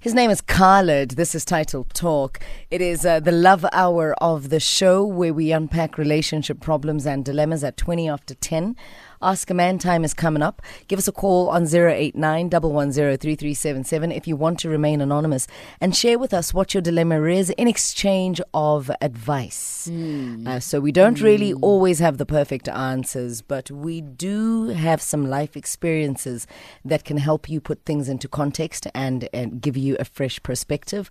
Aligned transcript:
His 0.00 0.14
name 0.14 0.30
is 0.30 0.40
Khaled. 0.40 1.16
This 1.16 1.34
is 1.34 1.44
titled 1.44 1.92
Talk. 1.92 2.38
It 2.70 2.80
is 2.80 3.04
uh, 3.04 3.18
the 3.18 3.32
love 3.32 3.66
hour 3.72 4.14
of 4.22 4.48
the 4.48 4.60
show 4.60 5.04
where 5.04 5.34
we 5.34 5.50
unpack 5.50 5.98
relationship 5.98 6.60
problems 6.60 7.04
and 7.04 7.24
dilemmas 7.24 7.64
at 7.64 7.76
20 7.76 8.08
after 8.08 8.34
10. 8.34 8.76
Ask 9.20 9.50
a 9.50 9.54
Man 9.54 9.78
time 9.78 10.04
is 10.04 10.14
coming 10.14 10.42
up. 10.42 10.62
Give 10.86 10.98
us 10.98 11.08
a 11.08 11.12
call 11.12 11.48
on 11.48 11.66
089 11.66 12.50
110 12.50 14.12
if 14.12 14.28
you 14.28 14.36
want 14.36 14.60
to 14.60 14.68
remain 14.68 15.00
anonymous 15.00 15.48
and 15.80 15.96
share 15.96 16.18
with 16.18 16.32
us 16.32 16.54
what 16.54 16.72
your 16.72 16.80
dilemma 16.80 17.22
is 17.24 17.50
in 17.50 17.66
exchange 17.66 18.40
of 18.54 18.90
advice. 19.00 19.88
Hmm. 19.90 20.46
Uh, 20.46 20.60
so 20.60 20.78
we 20.78 20.92
don't 20.92 21.20
really 21.20 21.52
always 21.54 21.98
have 21.98 22.18
the 22.18 22.26
perfect 22.26 22.68
answers, 22.68 23.42
but 23.42 23.70
we 23.70 24.00
do 24.00 24.68
have 24.68 25.02
some 25.02 25.28
life 25.28 25.56
experiences 25.56 26.46
that 26.84 27.04
can 27.04 27.16
help 27.16 27.48
you 27.48 27.60
put 27.60 27.84
things 27.84 28.08
into 28.08 28.28
context 28.28 28.86
and, 28.94 29.28
and 29.32 29.60
give 29.60 29.76
you 29.76 29.96
a 29.98 30.04
fresh 30.04 30.40
perspective. 30.42 31.10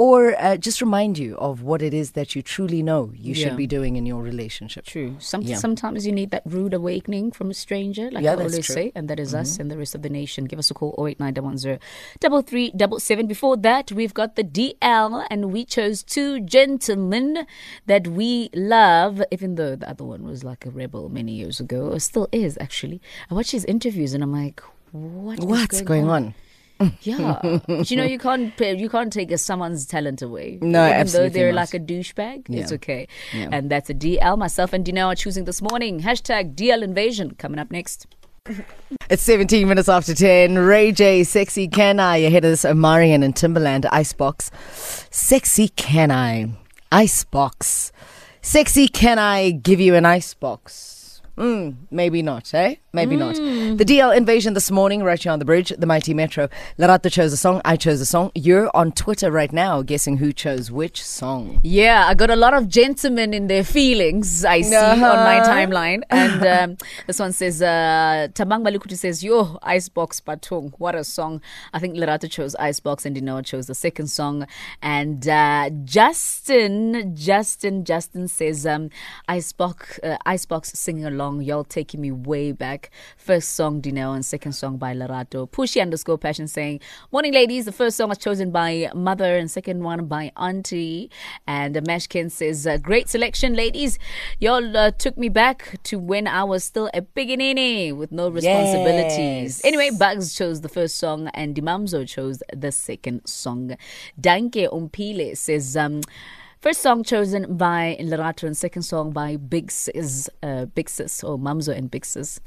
Or 0.00 0.18
uh, 0.40 0.56
just 0.56 0.80
remind 0.80 1.18
you 1.18 1.36
of 1.36 1.62
what 1.62 1.82
it 1.82 1.92
is 1.92 2.12
that 2.12 2.28
you 2.34 2.40
truly 2.40 2.82
know 2.82 3.02
you 3.14 3.34
Yeah. 3.34 3.40
should 3.42 3.58
be 3.64 3.66
doing 3.66 3.96
in 4.00 4.04
your 4.06 4.22
relationship. 4.22 4.82
True. 4.86 5.10
Some, 5.18 5.42
Yeah. 5.42 5.56
Sometimes 5.64 6.06
you 6.06 6.12
need 6.20 6.30
that 6.30 6.42
rude 6.46 6.72
awakening 6.72 7.32
from 7.32 7.50
a 7.50 7.54
stranger, 7.64 8.06
like 8.10 8.24
Yeah, 8.24 8.32
I 8.32 8.36
always 8.36 8.64
true. 8.64 8.74
say, 8.78 8.86
and 8.96 9.04
that 9.10 9.20
is 9.20 9.34
us 9.34 9.58
and 9.60 9.70
the 9.70 9.76
rest 9.76 9.94
of 9.94 10.00
the 10.00 10.08
nation. 10.08 10.40
Give 10.46 10.58
us 10.58 10.70
a 10.70 10.74
call 10.80 10.92
089 10.96 11.34
3377. 11.34 13.26
Before 13.26 13.56
that, 13.58 13.92
we've 13.92 14.14
got 14.14 14.36
the 14.36 14.44
DL, 14.44 15.26
and 15.30 15.52
we 15.52 15.64
chose 15.76 16.02
two 16.02 16.40
gentlemen 16.40 17.46
that 17.86 18.08
we 18.08 18.48
love, 18.54 19.22
even 19.30 19.56
though 19.56 19.76
the 19.76 19.88
other 19.92 20.04
one 20.04 20.22
was 20.24 20.42
like 20.44 20.64
a 20.64 20.70
rebel 20.70 21.08
many 21.10 21.32
years 21.32 21.60
ago, 21.60 21.90
or 21.92 21.98
still 22.00 22.28
is 22.32 22.56
actually. 22.60 23.02
I 23.30 23.34
watch 23.34 23.50
his 23.50 23.64
interviews 23.66 24.14
and 24.14 24.22
I'm 24.22 24.32
like, 24.32 24.62
what 24.92 25.38
is 25.38 25.44
What's 25.44 25.82
going 25.82 26.08
on? 26.08 26.34
Yeah, 27.02 27.40
But 27.66 27.90
you 27.90 27.96
know 27.96 28.04
you 28.04 28.18
can't 28.18 28.56
pay- 28.56 28.76
you 28.76 28.88
can't 28.88 29.12
take 29.12 29.30
a, 29.30 29.38
someone's 29.38 29.86
talent 29.86 30.22
away. 30.22 30.58
No, 30.62 30.86
even 30.86 30.96
absolutely 31.00 31.28
though 31.28 31.32
they're 31.40 31.52
not. 31.52 31.56
like 31.56 31.74
a 31.74 31.78
douchebag, 31.80 32.46
it's 32.48 32.72
okay. 32.72 33.06
Yeah. 33.34 33.48
And 33.52 33.70
that's 33.70 33.90
a 33.90 33.94
DL. 33.94 34.38
Myself 34.38 34.72
and 34.72 34.84
Dino 34.84 35.06
are 35.08 35.14
choosing 35.14 35.44
this 35.44 35.60
morning. 35.60 36.00
Hashtag 36.00 36.54
DL 36.54 36.82
invasion 36.82 37.32
coming 37.34 37.58
up 37.58 37.70
next. 37.70 38.06
It's 39.10 39.22
17 39.22 39.68
minutes 39.68 39.88
after 39.88 40.14
10. 40.14 40.58
Ray 40.58 40.92
J, 40.92 41.22
Sexy 41.24 41.68
Can 41.68 42.00
I? 42.00 42.16
Ahead 42.18 42.44
of 42.44 42.50
this, 42.52 42.64
Omarion 42.64 43.22
and 43.22 43.34
Timbaland 43.34 43.86
Icebox. 43.92 44.50
Sexy 45.10 45.68
Can 45.68 46.10
I? 46.10 46.48
Icebox. 46.90 47.92
Sexy 48.40 48.88
Can 48.88 49.18
I 49.18 49.50
give 49.50 49.80
you 49.80 49.94
an 49.94 50.06
icebox? 50.06 51.20
Mm, 51.36 51.76
maybe 51.90 52.22
not, 52.22 52.52
eh? 52.54 52.76
Maybe 52.92 53.16
not. 53.16 53.34
The 53.76 53.84
DL 53.84 54.16
invasion 54.16 54.54
this 54.54 54.70
morning, 54.70 55.02
right 55.04 55.22
here 55.22 55.30
on 55.30 55.38
the 55.38 55.44
bridge, 55.44 55.72
the 55.78 55.86
mighty 55.86 56.12
metro. 56.12 56.48
Lerato 56.78 57.10
chose 57.10 57.32
a 57.32 57.36
song. 57.36 57.60
I 57.64 57.76
chose 57.76 58.00
a 58.00 58.06
song. 58.06 58.32
You're 58.34 58.68
on 58.74 58.90
Twitter 58.92 59.30
right 59.30 59.52
now, 59.52 59.82
guessing 59.82 60.16
who 60.16 60.32
chose 60.32 60.70
which 60.72 61.04
song. 61.04 61.60
Yeah, 61.62 62.06
I 62.08 62.14
got 62.14 62.30
a 62.30 62.36
lot 62.36 62.52
of 62.52 62.68
gentlemen 62.68 63.32
in 63.32 63.46
their 63.46 63.62
feelings. 63.62 64.44
I 64.44 64.62
see 64.62 64.74
Uh-huh. 64.74 65.04
on 65.06 65.18
my 65.24 65.38
timeline, 65.46 66.02
and 66.10 66.44
um, 66.46 66.76
this 67.06 67.18
one 67.20 67.32
says 67.32 67.62
uh, 67.62 68.28
Tabang 68.32 68.62
Malukuti 68.66 68.96
says, 68.96 69.22
"Yo, 69.22 69.58
Icebox 69.62 70.20
Patung, 70.20 70.72
what 70.78 70.94
a 70.94 71.04
song!" 71.04 71.40
I 71.72 71.78
think 71.78 71.94
Lerato 71.96 72.28
chose 72.30 72.54
Icebox, 72.56 73.06
and 73.06 73.14
Dino 73.14 73.40
chose 73.42 73.66
the 73.66 73.74
second 73.74 74.08
song, 74.08 74.46
and 74.82 75.28
uh, 75.28 75.70
Justin, 75.84 77.14
Justin, 77.14 77.84
Justin 77.84 78.26
says, 78.26 78.66
um, 78.66 78.90
"Icebox, 79.28 80.00
uh, 80.02 80.16
Icebox 80.26 80.72
singing 80.72 81.04
along, 81.04 81.42
y'all 81.42 81.64
taking 81.64 82.00
me 82.00 82.10
way 82.10 82.52
back." 82.52 82.90
First 83.16 83.50
song 83.60 83.82
Dino, 83.82 84.14
and 84.14 84.24
second 84.24 84.52
song 84.52 84.78
by 84.78 84.94
Lerato. 84.94 85.46
Pushy 85.46 85.82
underscore 85.82 86.16
passion 86.16 86.48
saying, 86.48 86.80
"Morning, 87.12 87.34
ladies. 87.34 87.66
The 87.66 87.72
first 87.72 87.94
song 87.98 88.08
was 88.08 88.16
chosen 88.16 88.50
by 88.50 88.88
Mother, 88.94 89.36
and 89.36 89.50
second 89.50 89.84
one 89.84 90.06
by 90.06 90.32
Auntie." 90.34 91.10
And 91.46 91.76
Mashkin 91.90 92.30
says, 92.30 92.66
uh, 92.66 92.78
"Great 92.78 93.10
selection, 93.10 93.52
ladies. 93.52 93.98
Y'all 94.38 94.74
uh, 94.74 94.92
took 94.92 95.18
me 95.18 95.28
back 95.28 95.76
to 95.82 95.98
when 95.98 96.26
I 96.26 96.42
was 96.52 96.64
still 96.64 96.88
a 96.94 97.02
beginning 97.02 97.98
with 97.98 98.10
no 98.10 98.30
responsibilities." 98.30 99.60
Yes. 99.60 99.64
Anyway, 99.70 99.90
Bugs 99.90 100.34
chose 100.34 100.62
the 100.62 100.70
first 100.70 100.96
song, 100.96 101.28
and 101.34 101.54
Dimamzo 101.54 102.08
chose 102.08 102.42
the 102.56 102.72
second 102.72 103.26
song. 103.26 103.76
Danke 104.18 104.72
Umpile 104.72 105.36
says, 105.36 105.76
um, 105.76 106.00
First 106.60 106.82
song 106.82 107.04
chosen 107.04 107.56
by 107.56 107.96
Lerato 107.98 108.42
and 108.42 108.54
second 108.54 108.82
song 108.82 109.12
by 109.12 109.36
Big 109.36 109.70
Sis, 109.70 110.28
uh, 110.42 110.66
Big 110.66 110.90
Sis 110.90 111.24
or 111.24 111.38
Mamzo 111.38 111.74
and 111.74 111.90
Big 111.90 112.04
Sis. 112.04 112.38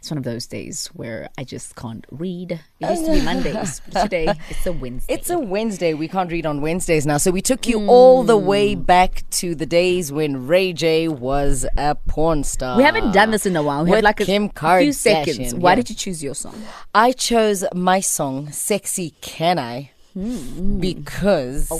It's 0.00 0.10
one 0.10 0.18
of 0.18 0.24
those 0.24 0.48
days 0.48 0.88
where 0.88 1.28
I 1.38 1.44
just 1.44 1.76
can't 1.76 2.04
read. 2.10 2.58
It 2.80 2.90
used 2.90 3.04
to 3.04 3.12
be 3.12 3.22
Mondays, 3.22 3.80
but 3.88 4.00
today 4.02 4.34
it's 4.48 4.66
a 4.66 4.72
Wednesday. 4.72 5.14
It's 5.14 5.30
a 5.30 5.38
Wednesday. 5.38 5.94
We 5.94 6.08
can't 6.08 6.32
read 6.32 6.46
on 6.46 6.62
Wednesdays 6.62 7.06
now. 7.06 7.18
So 7.18 7.30
we 7.30 7.40
took 7.40 7.68
you 7.68 7.86
all 7.86 8.24
the 8.24 8.36
way 8.36 8.74
back 8.74 9.22
to 9.38 9.54
the 9.54 9.66
days 9.66 10.10
when 10.10 10.48
Ray 10.48 10.72
J 10.72 11.06
was 11.06 11.64
a 11.76 11.94
porn 11.94 12.42
star. 12.42 12.76
we 12.76 12.82
haven't 12.82 13.12
done 13.12 13.30
this 13.30 13.46
in 13.46 13.54
a 13.54 13.62
while. 13.62 13.84
We 13.84 13.90
With 13.90 13.98
have 13.98 14.04
like 14.04 14.18
a, 14.18 14.24
Kim 14.24 14.48
few 14.48 14.92
seconds. 14.92 15.54
Why 15.54 15.70
yeah. 15.70 15.74
did 15.76 15.90
you 15.90 15.94
choose 15.94 16.24
your 16.24 16.34
song? 16.34 16.60
I 16.92 17.12
chose 17.12 17.64
my 17.72 18.00
song, 18.00 18.50
Sexy 18.50 19.10
Can 19.20 19.60
I? 19.60 19.92
Hmm. 20.14 20.80
Because 20.80 21.68
Oh, 21.70 21.78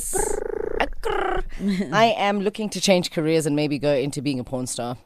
I 1.93 2.15
am 2.17 2.41
looking 2.41 2.69
to 2.71 2.81
change 2.81 3.11
careers 3.11 3.47
and 3.47 3.55
maybe 3.55 3.79
go 3.79 3.93
into 3.95 4.23
being 4.23 4.41
a 4.41 4.45
porn 4.45 4.67
star. 4.67 4.97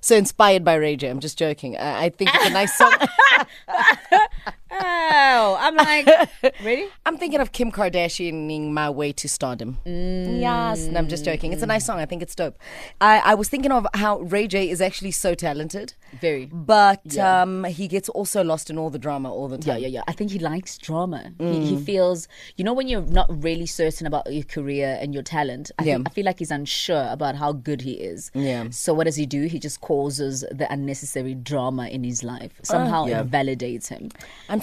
So 0.00 0.16
inspired 0.16 0.64
by 0.64 0.74
Ray 0.74 0.96
J. 0.96 1.08
I'm 1.08 1.20
just 1.20 1.38
joking. 1.38 1.76
I, 1.76 2.04
I 2.04 2.08
think 2.10 2.30
it's 2.34 2.46
a 2.46 2.50
nice 2.50 2.76
song. 2.76 2.92
Oh, 4.82 5.56
I'm 5.60 5.76
like, 5.76 6.06
ready? 6.64 6.88
I'm 7.06 7.16
thinking 7.16 7.40
of 7.40 7.52
Kim 7.52 7.70
Kardashianing 7.70 8.70
my 8.70 8.90
way 8.90 9.12
to 9.12 9.28
stardom. 9.28 9.78
Mm. 9.86 10.40
Yes, 10.40 10.86
no, 10.86 10.98
I'm 10.98 11.08
just 11.08 11.24
joking. 11.24 11.52
It's 11.52 11.62
a 11.62 11.66
nice 11.66 11.86
song. 11.86 11.98
I 11.98 12.06
think 12.06 12.22
it's 12.22 12.34
dope. 12.34 12.58
I, 13.00 13.18
I 13.20 13.34
was 13.34 13.48
thinking 13.48 13.72
of 13.72 13.86
how 13.94 14.20
Ray 14.20 14.46
J 14.48 14.68
is 14.68 14.80
actually 14.80 15.12
so 15.12 15.34
talented, 15.34 15.94
Very. 16.20 16.46
but 16.46 17.16
um, 17.18 17.64
he 17.64 17.88
gets 17.88 18.08
also 18.08 18.42
lost 18.42 18.70
in 18.70 18.78
all 18.78 18.90
the 18.90 18.98
drama 18.98 19.32
all 19.32 19.48
the 19.48 19.58
time. 19.58 19.78
yeah, 19.78 19.86
yeah. 19.86 19.98
yeah. 19.98 20.02
I 20.08 20.12
think 20.12 20.30
he 20.30 20.38
likes 20.38 20.78
drama. 20.78 21.32
He, 21.38 21.66
he 21.66 21.76
mm. 21.76 21.84
feels, 21.84 22.28
you 22.56 22.64
know, 22.64 22.72
when 22.72 22.88
you're 22.88 23.02
not 23.02 23.26
really 23.42 23.66
certain 23.66 24.06
about 24.06 24.32
your 24.32 24.44
career 24.44 24.98
and 25.00 25.14
your 25.14 25.22
talent, 25.22 25.70
I, 25.78 25.84
Yeah. 25.84 25.96
think, 25.96 26.08
I 26.08 26.12
feel 26.12 26.24
like 26.24 26.38
he's 26.38 26.50
unsure 26.50 27.08
about 27.10 27.36
how 27.36 27.52
good 27.52 27.82
he 27.82 27.92
is. 27.92 28.30
Yeah. 28.34 28.68
So 28.70 28.92
what 28.94 29.04
does 29.04 29.16
he 29.16 29.26
do? 29.26 29.46
He 29.46 29.58
just 29.58 29.80
causes 29.80 30.44
the 30.50 30.70
unnecessary 30.72 31.34
drama 31.34 31.88
in 31.88 32.04
his 32.04 32.24
life. 32.24 32.52
Somehow 32.62 33.04
ah. 33.04 33.06
yeah. 33.06 33.20
it 33.20 33.30
validates 33.30 33.88
him. 33.88 34.10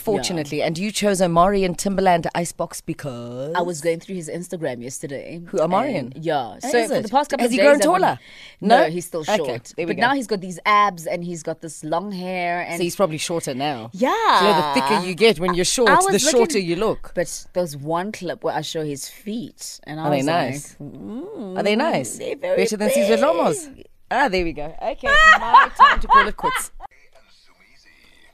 Unfortunately, 0.02 0.64
and 0.64 0.78
you 0.80 0.92
chose 0.92 1.22
Omari 1.22 1.64
and 1.64 1.78
Timbaland 1.78 2.26
Icebox 2.34 2.82
because 2.82 3.54
I 3.56 3.62
was 3.62 3.82
going 3.82 4.00
through 4.00 4.16
his 4.16 4.30
Instagram 4.30 4.82
yesterday. 4.82 5.42
Who, 5.48 5.58
Omarion? 5.60 6.12
Yeah. 6.16 6.56
Oh, 6.56 6.60
So 6.60 6.88
for 6.88 7.02
the 7.02 7.08
past 7.10 7.30
couple 7.30 7.44
Has 7.44 7.50
of 7.50 7.52
he 7.52 7.58
days, 7.58 7.64
grown 7.66 7.76
I've 7.76 7.80
been- 7.82 7.88
taller? 8.02 8.20
No, 8.62 8.78
No? 8.86 8.90
he's 8.90 9.06
still 9.06 9.22
Okay, 9.22 9.38
short. 9.38 9.74
there 9.78 9.86
we 9.86 9.94
but 9.94 9.98
go. 9.98 10.02
now 10.08 10.16
he's 10.16 10.26
got 10.26 10.42
these 10.42 10.60
abs 10.66 11.06
and 11.06 11.24
he's 11.24 11.44
got 11.44 11.62
this 11.62 11.84
long 11.84 12.12
hair 12.12 12.62
and 12.62 12.78
so 12.78 12.84
he's 12.84 12.96
probably 12.96 13.20
shorter 13.20 13.54
now. 13.54 13.92
Yeah. 13.94 14.10
So 14.40 14.46
you 14.48 14.52
know, 14.54 14.74
the 14.74 14.82
thicker 14.82 15.08
you 15.08 15.14
get 15.14 15.40
when 15.40 15.54
you're 15.54 15.66
short, 15.66 15.88
the 15.90 16.14
was 16.14 16.28
shorter 16.28 16.58
you 16.58 16.76
look. 16.78 17.12
But 17.14 17.46
there's 17.54 17.78
one 17.78 18.12
clip 18.12 18.44
where 18.44 18.56
I 18.56 18.62
show 18.62 18.84
his 18.84 19.08
feet, 19.08 19.80
and 19.84 20.00
I 20.00 20.04
Are 20.06 20.10
they 20.10 20.18
was 20.18 20.26
nice? 20.26 20.76
like, 20.80 20.90
mm, 20.92 21.58
Are 21.60 21.64
they 21.64 21.76
nice? 21.76 22.18
They're 22.18 22.36
very 22.38 22.58
Better 22.64 22.78
than 22.78 22.90
Cesar 22.90 23.16
big. 23.18 23.24
Lomos. 23.24 23.86
Ah, 24.10 24.28
there 24.30 24.44
we 24.44 24.52
go. 24.54 24.76
Okay, 24.82 25.08
now 25.40 25.68
time 25.68 26.00
to 26.00 26.08
call 26.08 26.28
it 26.28 26.36
quits. 26.36 26.72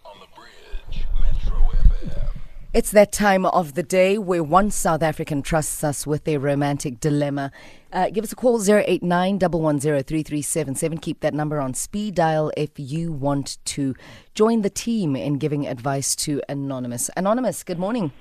on 0.05 0.15
the 0.21 0.27
bridge, 0.35 1.05
Metro 1.21 1.57
FM. 1.59 2.29
It's 2.73 2.91
that 2.91 3.13
time 3.13 3.45
of 3.45 3.75
the 3.75 3.81
day 3.81 4.17
where 4.17 4.43
one 4.43 4.71
South 4.71 5.01
African 5.01 5.41
trusts 5.41 5.85
us 5.85 6.05
with 6.05 6.25
their 6.25 6.37
romantic 6.37 6.99
dilemma. 6.99 7.49
Uh, 7.93 8.09
give 8.09 8.25
us 8.25 8.33
a 8.33 8.35
call 8.35 8.61
089 8.61 9.39
110 9.39 10.97
Keep 10.97 11.21
that 11.21 11.33
number 11.33 11.61
on 11.61 11.73
speed 11.73 12.15
dial 12.15 12.51
if 12.57 12.71
you 12.75 13.13
want 13.13 13.57
to 13.65 13.95
join 14.35 14.63
the 14.63 14.69
team 14.69 15.15
in 15.15 15.37
giving 15.37 15.65
advice 15.65 16.13
to 16.17 16.41
Anonymous. 16.49 17.09
Anonymous, 17.15 17.63
good 17.63 17.79
morning. 17.79 18.11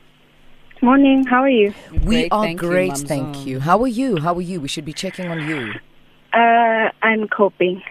Morning, 0.80 1.24
how 1.26 1.42
are 1.42 1.50
you? 1.50 1.74
we 2.04 2.28
are 2.30 2.44
thank 2.44 2.60
great, 2.60 2.92
Mamzon. 2.92 3.08
thank 3.08 3.46
you. 3.46 3.58
How 3.58 3.82
are 3.82 3.88
you? 3.88 4.18
How 4.20 4.32
are 4.32 4.40
you? 4.40 4.60
We 4.60 4.68
should 4.68 4.84
be 4.84 4.92
checking 4.92 5.28
on 5.28 5.48
you. 5.48 5.72
Uh, 6.32 6.90
I'm 7.02 7.26
coping. 7.28 7.82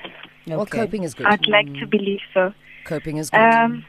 Well, 0.47 0.65
coping 0.65 1.03
is 1.03 1.15
good. 1.15 1.25
I'd 1.25 1.47
like 1.47 1.73
to 1.79 1.85
believe 1.85 2.21
so. 2.33 2.53
Coping 2.85 3.17
is 3.17 3.29
good. 3.29 3.39
Um, 3.39 3.85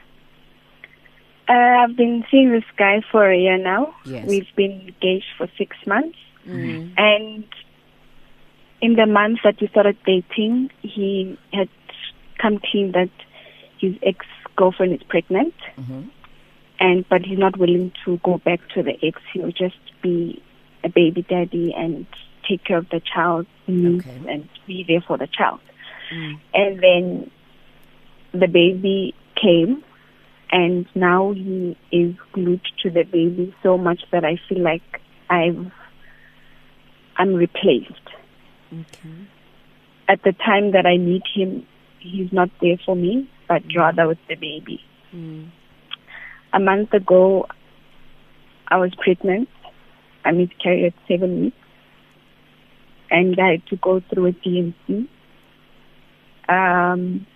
uh, 1.48 1.52
I've 1.52 1.96
been 1.96 2.24
seeing 2.30 2.50
this 2.52 2.64
guy 2.76 3.02
for 3.10 3.30
a 3.30 3.36
year 3.38 3.58
now. 3.58 3.94
Yes. 4.04 4.26
We've 4.28 4.48
been 4.56 4.80
engaged 4.80 5.26
for 5.38 5.48
six 5.56 5.76
months. 5.86 6.18
Mm-hmm. 6.46 6.94
And 6.96 7.44
in 8.80 8.94
the 8.94 9.06
month 9.06 9.40
that 9.44 9.60
we 9.60 9.68
started 9.68 9.96
dating, 10.04 10.70
he 10.82 11.38
had 11.52 11.68
come 12.38 12.60
clean 12.70 12.92
that 12.92 13.10
his 13.78 13.94
ex 14.02 14.26
girlfriend 14.56 14.94
is 14.94 15.02
pregnant. 15.08 15.54
Mm-hmm. 15.78 16.02
And 16.78 17.08
but 17.08 17.24
he's 17.24 17.38
not 17.38 17.56
willing 17.58 17.92
to 18.04 18.18
go 18.22 18.38
back 18.38 18.60
to 18.74 18.82
the 18.82 18.92
ex. 19.02 19.20
He'll 19.32 19.50
just 19.50 19.78
be 20.02 20.42
a 20.84 20.88
baby 20.88 21.22
daddy 21.22 21.72
and 21.76 22.06
take 22.46 22.64
care 22.64 22.78
of 22.78 22.88
the 22.90 23.00
child 23.00 23.46
Okay. 23.68 24.20
and 24.28 24.48
be 24.66 24.84
there 24.86 25.00
for 25.00 25.16
the 25.18 25.26
child. 25.26 25.60
Mm. 26.12 26.38
And 26.54 26.80
then 26.80 27.30
the 28.32 28.46
baby 28.46 29.14
came 29.34 29.82
and 30.50 30.86
now 30.94 31.32
he 31.32 31.76
is 31.90 32.14
glued 32.32 32.60
to 32.82 32.90
the 32.90 33.02
baby 33.02 33.54
so 33.62 33.76
much 33.76 34.00
that 34.12 34.24
I 34.24 34.38
feel 34.48 34.62
like 34.62 35.00
I've 35.28 35.72
I'm 37.16 37.34
replaced. 37.34 37.92
Okay. 38.72 39.28
At 40.08 40.22
the 40.22 40.32
time 40.32 40.72
that 40.72 40.86
I 40.86 40.96
need 40.96 41.22
him, 41.34 41.66
he's 41.98 42.32
not 42.32 42.50
there 42.60 42.76
for 42.84 42.94
me, 42.94 43.28
but 43.48 43.62
rather 43.76 44.06
with 44.06 44.18
the 44.28 44.34
baby. 44.36 44.80
Mm. 45.14 45.50
A 46.52 46.60
month 46.60 46.92
ago, 46.92 47.46
I 48.68 48.76
was 48.76 48.92
pregnant. 49.02 49.48
I 50.24 50.32
miscarried 50.32 50.86
at 50.86 50.94
seven 51.08 51.40
weeks, 51.40 51.56
and 53.10 53.38
I 53.40 53.52
had 53.52 53.66
to 53.68 53.76
go 53.76 54.02
through 54.12 54.26
a 54.26 54.32
D&C. 54.32 55.08
Um, 56.48 57.26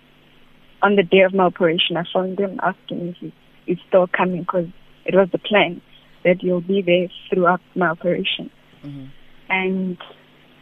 on 0.81 0.95
the 0.95 1.03
day 1.03 1.21
of 1.21 1.33
my 1.33 1.45
operation, 1.45 1.97
I 1.97 2.03
phoned 2.11 2.39
him 2.39 2.59
asking 2.61 3.09
if 3.09 3.17
he 3.17 3.33
is 3.67 3.77
still 3.87 4.07
coming 4.07 4.41
because 4.41 4.67
it 5.05 5.15
was 5.15 5.29
the 5.31 5.37
plan 5.37 5.81
that 6.23 6.43
you'll 6.43 6.61
be 6.61 6.81
there 6.81 7.07
throughout 7.29 7.61
my 7.75 7.87
operation. 7.87 8.49
Mhm. 8.83 9.07
And 9.49 9.97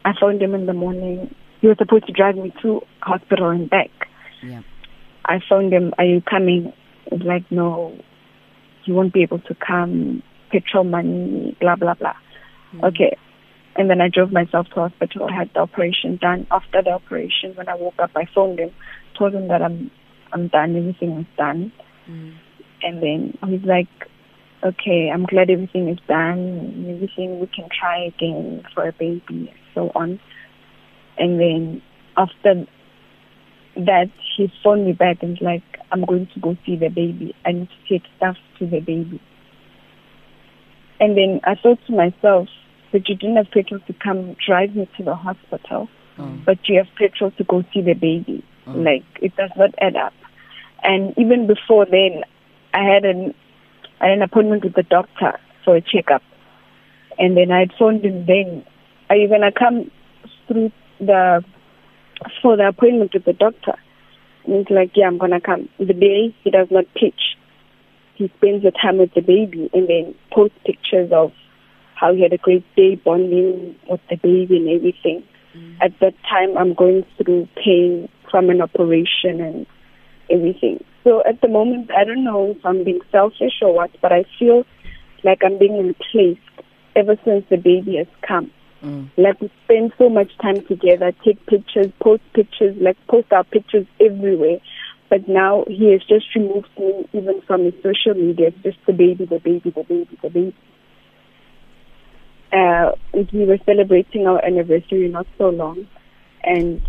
I 0.06 0.14
phoned 0.20 0.42
him 0.42 0.56
in 0.56 0.66
the 0.66 0.74
morning. 0.74 1.34
He 1.62 1.68
was 1.68 1.78
supposed 1.78 2.08
to 2.08 2.14
drive 2.14 2.36
me 2.38 2.54
to 2.62 2.82
hospital 3.02 3.50
and 3.50 3.70
back. 3.70 3.92
Yeah. 4.42 4.62
I 5.26 5.40
phoned 5.48 5.74
him, 5.74 5.94
are 5.98 6.06
you 6.06 6.22
coming? 6.22 6.74
He's 7.12 7.22
like, 7.22 7.44
no, 7.52 7.94
you 8.86 8.94
won't 8.94 9.14
be 9.14 9.22
able 9.22 9.40
to 9.40 9.56
come. 9.56 10.24
Petrol 10.52 10.84
money, 10.84 11.56
blah, 11.60 11.76
blah, 11.76 11.94
blah. 11.94 12.16
Okay. 12.84 13.16
And 13.76 13.90
then 13.90 14.02
I 14.02 14.10
drove 14.10 14.32
myself 14.32 14.68
to 14.70 14.82
hospital. 14.82 15.28
I 15.30 15.34
had 15.34 15.50
the 15.54 15.60
operation 15.60 16.18
done. 16.18 16.48
After 16.50 16.82
the 16.82 16.92
operation, 16.92 17.56
when 17.56 17.70
I 17.70 17.76
woke 17.76 18.00
up, 18.00 18.12
I 18.16 18.26
phoned 18.34 18.60
him, 18.60 18.72
told 19.18 19.36
him 19.36 19.48
that 19.50 19.62
I'm, 19.62 19.92
I'm 20.34 20.48
done. 20.48 20.76
Everything 20.76 21.20
is 21.20 21.26
done. 21.38 21.72
Mm. 22.10 22.36
And 22.82 23.04
then 23.04 23.38
he's 23.48 23.66
like, 23.66 23.88
okay, 24.64 25.10
I'm 25.14 25.26
glad 25.26 25.50
everything 25.50 25.90
is 25.90 26.00
done. 26.08 26.86
Everything, 26.90 27.40
we 27.40 27.48
can 27.48 27.68
try 27.78 28.06
again 28.06 28.64
for 28.74 28.88
a 28.88 28.94
baby, 28.94 29.22
and 29.30 29.50
so 29.74 29.92
on. 29.96 30.20
And 31.18 31.40
then 31.40 31.82
after 32.18 32.66
that, 33.76 34.10
he 34.36 34.52
phoned 34.64 34.86
me 34.86 34.94
back 34.94 35.18
and 35.22 35.32
was 35.32 35.42
like, 35.42 35.64
I'm 35.92 36.06
going 36.06 36.28
to 36.34 36.40
go 36.40 36.56
see 36.66 36.76
the 36.76 36.90
baby. 36.90 37.36
I 37.46 37.52
need 37.52 37.70
to 37.70 37.90
take 37.90 38.08
stuff 38.18 38.38
to 38.60 38.66
the 38.66 38.80
baby. 38.80 39.22
And 41.00 41.18
then 41.18 41.42
I 41.44 41.56
thought 41.56 41.80
to 41.88 41.94
myself, 41.94 42.48
but 42.92 43.08
you 43.08 43.16
didn't 43.16 43.38
have 43.38 43.52
petrol 43.52 43.80
to 43.88 43.94
come 43.94 44.36
drive 44.46 44.76
me 44.76 44.90
to 44.98 45.04
the 45.04 45.16
hospital, 45.16 45.90
Mm. 46.18 46.44
but 46.44 46.58
you 46.68 46.78
have 46.78 46.88
petrol 46.98 47.32
to 47.32 47.44
go 47.46 47.64
see 47.74 47.82
the 47.82 47.94
baby. 47.94 48.44
Mm. 48.68 48.84
Like, 48.84 49.06
it 49.22 49.36
does 49.38 49.52
not 49.56 49.74
add 49.80 49.96
up. 49.96 50.12
And 50.84 51.14
even 51.18 51.48
before 51.48 51.86
then, 51.86 52.24
I 52.74 52.84
had 52.84 53.06
an, 53.06 53.34
I 54.00 54.08
had 54.08 54.18
an 54.18 54.22
appointment 54.22 54.64
with 54.64 54.76
the 54.76 54.84
doctor 54.84 55.40
for 55.66 55.76
a 55.76 55.82
checkup. 55.82 56.24
And 57.18 57.36
then 57.36 57.52
I 57.52 57.60
had 57.60 57.72
phoned 57.78 58.06
him 58.06 58.26
then, 58.26 58.66
are 59.10 59.16
you 59.16 59.28
going 59.28 59.42
to 59.42 59.52
come 59.52 59.92
through 60.48 60.72
the, 61.00 61.44
for 62.42 62.56
the 62.56 62.68
appointment 62.68 63.14
with 63.14 63.26
the 63.26 63.34
doctor? 63.34 63.76
And 64.46 64.56
he's 64.56 64.76
like, 64.76 64.92
yeah, 64.96 65.08
I'm 65.08 65.18
going 65.18 65.32
to 65.32 65.42
come. 65.42 65.70
The 65.80 65.94
day 65.94 66.36
he 66.44 66.52
does 66.52 66.68
not 66.72 66.86
pitch. 66.94 67.36
He 68.16 68.32
spends 68.38 68.64
the 68.64 68.72
time 68.72 68.98
with 68.98 69.14
the 69.14 69.22
baby 69.22 69.70
and 69.74 69.88
then 69.88 70.16
posts 70.32 70.58
pictures 70.66 71.12
of 71.12 71.32
how 71.96 72.14
he 72.14 72.22
had 72.22 72.34
a 72.34 72.38
great 72.38 72.66
day 72.76 72.96
bonding 72.96 73.76
with 73.90 74.02
the 74.10 74.16
baby 74.16 74.58
and 74.58 74.70
everything. 74.70 75.24
Mm. 75.56 75.78
At 75.82 76.00
that 76.00 76.14
time, 76.30 76.58
I'm 76.58 76.74
going 76.74 77.06
through 77.18 77.48
pain 77.56 78.08
from 78.30 78.50
an 78.50 78.62
operation 78.62 79.42
and 79.42 79.66
everything. 80.30 80.84
So 81.04 81.24
at 81.28 81.42
the 81.42 81.48
moment, 81.48 81.92
I 81.92 82.04
don't 82.04 82.24
know 82.24 82.52
if 82.52 82.66
I'm 82.66 82.84
being 82.84 83.02
selfish 83.12 83.62
or 83.62 83.74
what, 83.74 83.92
but 84.02 84.12
I 84.12 84.26
feel 84.38 84.66
like 85.24 85.42
I'm 85.44 85.58
being 85.58 85.88
replaced 85.88 86.42
ever 86.96 87.16
since 87.26 87.46
the 87.50 87.58
baby 87.58 87.98
has 87.98 88.08
come. 88.28 88.52
Mm. 88.84 89.10
Like 89.18 89.42
we 89.42 89.52
spend 89.66 89.94
so 89.98 90.10
much 90.10 90.32
time 90.42 90.66
together, 90.68 91.12
take 91.24 91.46
pictures, 91.46 91.88
post 92.02 92.24
pictures, 92.34 92.76
like 92.80 92.98
post 93.08 93.32
our 93.32 93.44
pictures 93.44 93.86
everywhere. 94.00 94.60
But 95.10 95.28
now 95.28 95.66
he 95.68 95.92
has 95.92 96.02
just 96.08 96.34
removed 96.36 96.70
me 96.78 97.10
even 97.14 97.42
from 97.48 97.66
his 97.66 97.74
social 97.82 98.14
media. 98.14 98.48
It's 98.48 98.64
just 98.64 98.78
the 98.86 98.94
baby, 98.94 99.26
the 99.26 99.40
baby, 99.40 99.72
the 99.72 99.84
baby, 99.84 100.20
the 100.22 100.30
baby. 100.30 100.56
Uh, 102.52 102.92
we 103.14 103.46
were 103.46 103.60
celebrating 103.66 104.28
our 104.28 104.44
anniversary 104.44 105.08
not 105.08 105.28
so 105.38 105.50
long, 105.50 105.88
and 106.44 106.82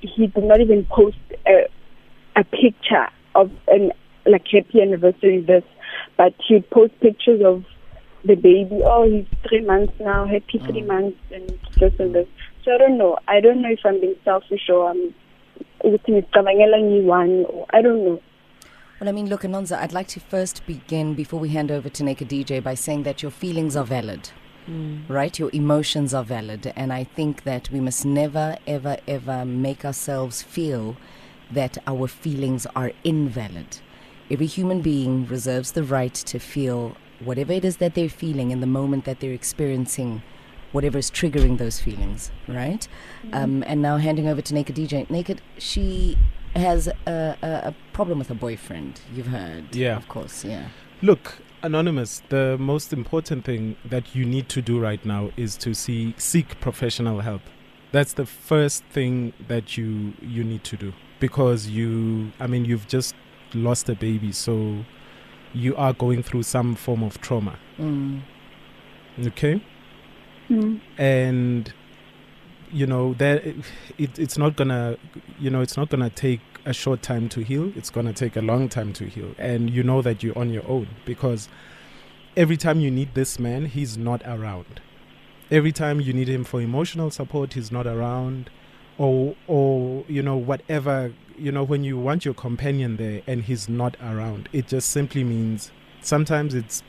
he 0.00 0.26
did 0.26 0.44
not 0.44 0.60
even 0.60 0.84
post 0.86 1.16
a, 1.46 1.68
a 2.36 2.44
picture 2.44 3.08
of 3.34 3.50
an 3.68 3.92
like 4.26 4.46
happy 4.48 4.82
anniversary 4.82 5.40
this, 5.40 5.64
but 6.16 6.34
he'd 6.46 6.68
post 6.70 6.98
pictures 7.00 7.40
of 7.44 7.64
the 8.24 8.34
baby. 8.34 8.80
Oh, 8.84 9.08
he's 9.08 9.26
three 9.48 9.64
months 9.64 9.92
now, 10.00 10.26
happy 10.26 10.58
three 10.58 10.82
mm. 10.82 10.86
months, 10.86 11.18
and 11.32 11.48
this 11.78 11.94
and 11.98 12.14
this. 12.14 12.26
So 12.64 12.74
I 12.74 12.78
don't 12.78 12.98
know. 12.98 13.18
I 13.28 13.40
don't 13.40 13.62
know 13.62 13.70
if 13.70 13.80
I'm 13.84 14.00
being 14.00 14.16
selfish 14.24 14.68
or 14.68 14.90
I'm 14.90 15.14
ukuthi 15.84 16.12
ngicabangela 16.12 16.78
ngiyi-one 16.80 17.44
or 17.48 17.66
I 17.70 17.82
don't 17.82 18.04
know. 18.04 18.20
Well, 19.00 19.10
I 19.10 19.12
mean, 19.12 19.28
look, 19.28 19.42
Anonza, 19.42 19.78
I'd 19.78 19.92
like 19.92 20.08
to 20.08 20.20
first 20.20 20.66
begin 20.66 21.14
before 21.14 21.38
we 21.38 21.50
hand 21.50 21.70
over 21.70 21.90
to 21.90 22.02
Naked 22.02 22.30
DJ 22.30 22.62
by 22.62 22.74
saying 22.74 23.02
that 23.02 23.22
your 23.22 23.30
feelings 23.30 23.76
are 23.76 23.84
valid, 23.84 24.30
right? 25.08 25.38
Your 25.38 25.50
emotions 25.52 26.12
are 26.14 26.24
valid. 26.24 26.72
And 26.76 26.92
I 26.92 27.04
think 27.04 27.44
that 27.44 27.70
we 27.70 27.80
must 27.80 28.04
never, 28.04 28.56
ever, 28.66 28.96
ever 29.06 29.44
make 29.44 29.84
ourselves 29.84 30.42
feel 30.42 30.96
that 31.50 31.78
our 31.86 32.08
feelings 32.08 32.66
are 32.74 32.92
invalid. 33.04 33.78
Every 34.30 34.46
human 34.46 34.80
being 34.80 35.26
reserves 35.26 35.72
the 35.72 35.84
right 35.84 36.14
to 36.14 36.38
feel 36.38 36.96
whatever 37.20 37.52
it 37.52 37.64
is 37.64 37.76
that 37.78 37.94
they're 37.94 38.08
feeling 38.08 38.50
in 38.50 38.60
the 38.60 38.66
moment 38.66 39.04
that 39.04 39.20
they're 39.20 39.32
experiencing 39.32 40.22
whatever 40.72 40.98
is 40.98 41.10
triggering 41.10 41.56
those 41.58 41.80
feelings, 41.80 42.30
right? 42.48 42.86
Um, 43.32 43.62
and 43.66 43.80
now 43.80 43.96
handing 43.98 44.26
over 44.28 44.42
to 44.42 44.52
Naked 44.52 44.74
DJ. 44.76 45.08
Naked, 45.08 45.40
she 45.58 46.18
has 46.54 46.88
a, 46.88 46.92
a, 47.06 47.46
a 47.68 47.74
problem 47.92 48.18
with 48.18 48.28
her 48.28 48.34
boyfriend. 48.34 49.00
You've 49.14 49.28
heard, 49.28 49.74
Yeah. 49.74 49.96
of 49.96 50.08
course, 50.08 50.44
yeah. 50.44 50.68
Look, 51.02 51.38
Anonymous, 51.66 52.22
the 52.28 52.56
most 52.58 52.92
important 52.92 53.44
thing 53.44 53.74
that 53.84 54.14
you 54.14 54.24
need 54.24 54.48
to 54.50 54.62
do 54.62 54.78
right 54.78 55.04
now 55.04 55.30
is 55.36 55.56
to 55.56 55.74
see 55.74 56.14
seek 56.16 56.60
professional 56.60 57.20
help. 57.20 57.42
That's 57.90 58.12
the 58.12 58.24
first 58.24 58.84
thing 58.84 59.32
that 59.48 59.76
you 59.76 60.14
you 60.22 60.44
need 60.44 60.62
to 60.62 60.76
do 60.76 60.92
because 61.18 61.66
you 61.66 62.30
I 62.38 62.46
mean 62.46 62.64
you've 62.64 62.86
just 62.86 63.16
lost 63.52 63.88
a 63.88 63.96
baby, 63.96 64.30
so 64.30 64.84
you 65.54 65.74
are 65.74 65.92
going 65.92 66.22
through 66.22 66.44
some 66.44 66.76
form 66.76 67.02
of 67.02 67.20
trauma. 67.20 67.58
Mm. 67.80 68.22
Okay? 69.26 69.60
Mm. 70.48 70.80
and 70.96 71.72
you 72.70 72.86
know 72.86 73.14
that 73.14 73.44
it, 73.98 74.16
it's 74.16 74.38
not 74.38 74.54
gonna 74.54 74.96
you 75.40 75.50
know 75.50 75.60
it's 75.60 75.76
not 75.76 75.88
gonna 75.88 76.10
take 76.10 76.40
a 76.66 76.72
short 76.72 77.00
time 77.00 77.28
to 77.30 77.40
heal 77.40 77.72
it's 77.76 77.88
gonna 77.90 78.12
take 78.12 78.36
a 78.36 78.42
long 78.42 78.68
time 78.68 78.92
to 78.92 79.06
heal. 79.06 79.34
And 79.38 79.70
you 79.70 79.82
know 79.82 80.02
that 80.02 80.22
you're 80.22 80.36
on 80.36 80.50
your 80.50 80.68
own 80.68 80.88
because 81.06 81.48
every 82.36 82.56
time 82.56 82.80
you 82.80 82.90
need 82.90 83.14
this 83.14 83.38
man 83.38 83.66
he's 83.66 83.96
not 83.96 84.20
around. 84.26 84.80
Every 85.50 85.72
time 85.72 86.00
you 86.00 86.12
need 86.12 86.28
him 86.28 86.44
for 86.44 86.60
emotional 86.60 87.10
support 87.10 87.54
he's 87.54 87.70
not 87.72 87.86
around. 87.86 88.50
Or 88.98 89.36
or 89.46 90.04
you 90.08 90.22
know 90.22 90.36
whatever 90.36 91.12
you 91.38 91.52
know 91.52 91.62
when 91.62 91.84
you 91.84 91.96
want 91.98 92.24
your 92.24 92.34
companion 92.34 92.96
there 92.96 93.22
and 93.26 93.42
he's 93.42 93.68
not 93.68 93.94
around 94.02 94.48
it 94.54 94.66
just 94.66 94.88
simply 94.88 95.22
means 95.22 95.70
sometimes 96.00 96.54
it's 96.54 96.82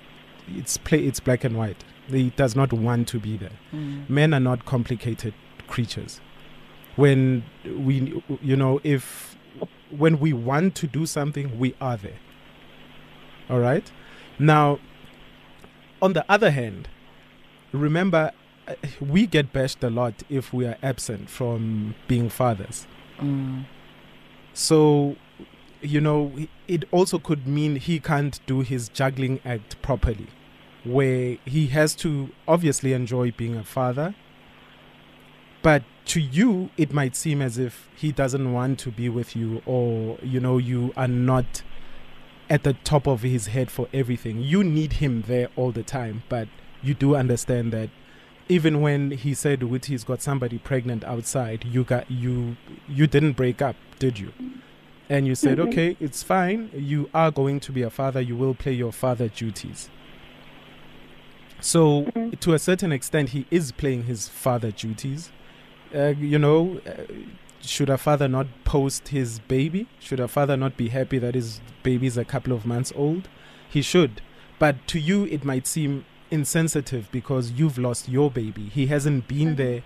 it's 0.48 0.77
play 0.77 1.00
it's 1.00 1.19
black 1.19 1.43
and 1.43 1.57
white. 1.57 1.84
He 2.07 2.29
does 2.31 2.55
not 2.55 2.74
want 2.74 3.07
to 3.10 3.19
be 3.19 3.38
there. 3.38 3.57
Mm. 3.74 4.10
men 4.10 4.34
are 4.34 4.39
not 4.39 4.65
complicated 4.65 5.34
creatures. 5.67 6.19
When 6.96 7.43
we 7.65 8.24
you 8.41 8.55
know 8.55 8.79
if 8.84 9.37
when 9.91 10.20
we 10.20 10.34
want 10.34 10.75
to 10.75 10.88
do 10.88 11.06
something 11.06 11.58
we 11.60 11.75
are 11.79 11.98
there. 11.98 12.20
All 13.50 13.60
right? 13.60 13.89
Now 14.39 14.79
on 16.01 16.13
the 16.13 16.25
other 16.29 16.51
hand 16.51 16.88
remember 17.72 18.32
uh, 18.67 18.75
we 19.00 19.25
get 19.25 19.51
bashed 19.53 19.84
a 19.84 19.89
lot 19.89 20.24
if 20.29 20.53
we 20.53 20.65
are 20.65 20.77
absent 20.84 21.29
from 21.29 21.96
being 22.08 22.29
fathers. 22.29 22.88
Mm. 23.20 23.65
so 24.53 25.15
you 25.82 26.00
know 26.00 26.32
it 26.67 26.84
also 26.91 27.17
could 27.17 27.48
mean 27.48 27.75
he 27.77 28.00
can't 28.00 28.39
do 28.46 28.62
his 28.62 28.89
juggling 28.89 29.39
act 29.44 29.82
properly 29.82 30.27
where 30.84 31.38
he 31.46 31.67
has 31.67 31.96
to 31.96 32.29
obviously 32.48 32.94
enjoy 32.94 33.32
being 33.32 33.56
a 33.56 33.63
father 33.63 34.13
but 35.63 35.84
to 36.07 36.21
you 36.21 36.69
it 36.77 36.93
might 36.93 37.15
seem 37.15 37.41
as 37.41 37.57
if 37.57 37.87
he 37.95 38.11
doesn't 38.11 38.53
want 38.53 38.79
to 38.79 38.91
be 38.91 39.09
with 39.09 39.35
you 39.35 39.61
or 39.65 40.17
you 40.21 40.39
know 40.39 40.57
you 40.57 40.93
are 40.95 41.07
not 41.07 41.61
at 42.49 42.63
the 42.63 42.73
top 42.73 43.07
of 43.07 43.21
his 43.21 43.47
head 43.47 43.69
for 43.69 43.87
everything 43.93 44.41
you 44.41 44.63
need 44.63 44.93
him 44.93 45.23
there 45.23 45.49
all 45.55 45.71
the 45.71 45.83
time 45.83 46.23
but 46.29 46.47
you 46.81 46.93
do 46.93 47.15
understand 47.15 47.73
that 47.73 47.89
even 48.49 48.81
when 48.81 49.11
he 49.11 49.33
said 49.33 49.61
with 49.63 49.85
he's 49.85 50.05
got 50.05 50.21
somebody 50.21 50.57
pregnant 50.57 51.03
outside 51.03 51.65
you 51.65 51.83
got 51.83 52.09
you 52.09 52.55
you 52.87 53.05
didn't 53.05 53.33
break 53.33 53.61
up 53.61 53.75
did 53.99 54.17
you 54.17 54.31
and 55.09 55.25
you 55.25 55.35
said, 55.35 55.57
mm-hmm. 55.57 55.69
okay, 55.69 55.97
it's 55.99 56.21
fine. 56.23 56.69
You 56.73 57.09
are 57.13 57.31
going 57.31 57.59
to 57.61 57.71
be 57.71 57.81
a 57.81 57.89
father. 57.89 58.19
You 58.19 58.35
will 58.35 58.53
play 58.53 58.73
your 58.73 58.91
father 58.91 59.29
duties. 59.29 59.89
So, 61.61 62.03
mm-hmm. 62.03 62.31
to 62.31 62.53
a 62.53 62.59
certain 62.59 62.91
extent, 62.91 63.29
he 63.29 63.45
is 63.49 63.71
playing 63.71 64.03
his 64.03 64.27
father 64.27 64.71
duties. 64.71 65.31
Uh, 65.94 66.13
you 66.20 66.38
know, 66.38 66.82
uh, 66.86 67.03
should 67.62 67.89
a 67.89 67.98
father 67.98 68.27
not 68.27 68.48
post 68.63 69.10
his 69.10 69.39
baby? 69.39 69.88
Should 70.00 70.20
a 70.20 70.27
father 70.27 70.58
not 70.58 70.77
be 70.77 70.89
happy 70.89 71.17
that 71.20 71.36
his 71.36 71.62
baby 71.84 72.08
is 72.08 72.17
a 72.17 72.25
couple 72.25 72.53
of 72.53 72.65
months 72.65 72.94
old? 72.96 73.29
He 73.70 73.82
should. 73.82 74.22
But 74.60 74.88
to 74.88 75.00
you, 75.00 75.25
it 75.25 75.44
might 75.44 75.67
seem 75.67 76.06
insensitive 76.32 77.10
because 77.12 77.51
you've 77.51 77.77
lost 77.77 78.10
your 78.10 78.29
baby. 78.29 78.70
He 78.70 78.88
hasn't 78.88 79.27
been 79.27 79.56
there 79.56 79.84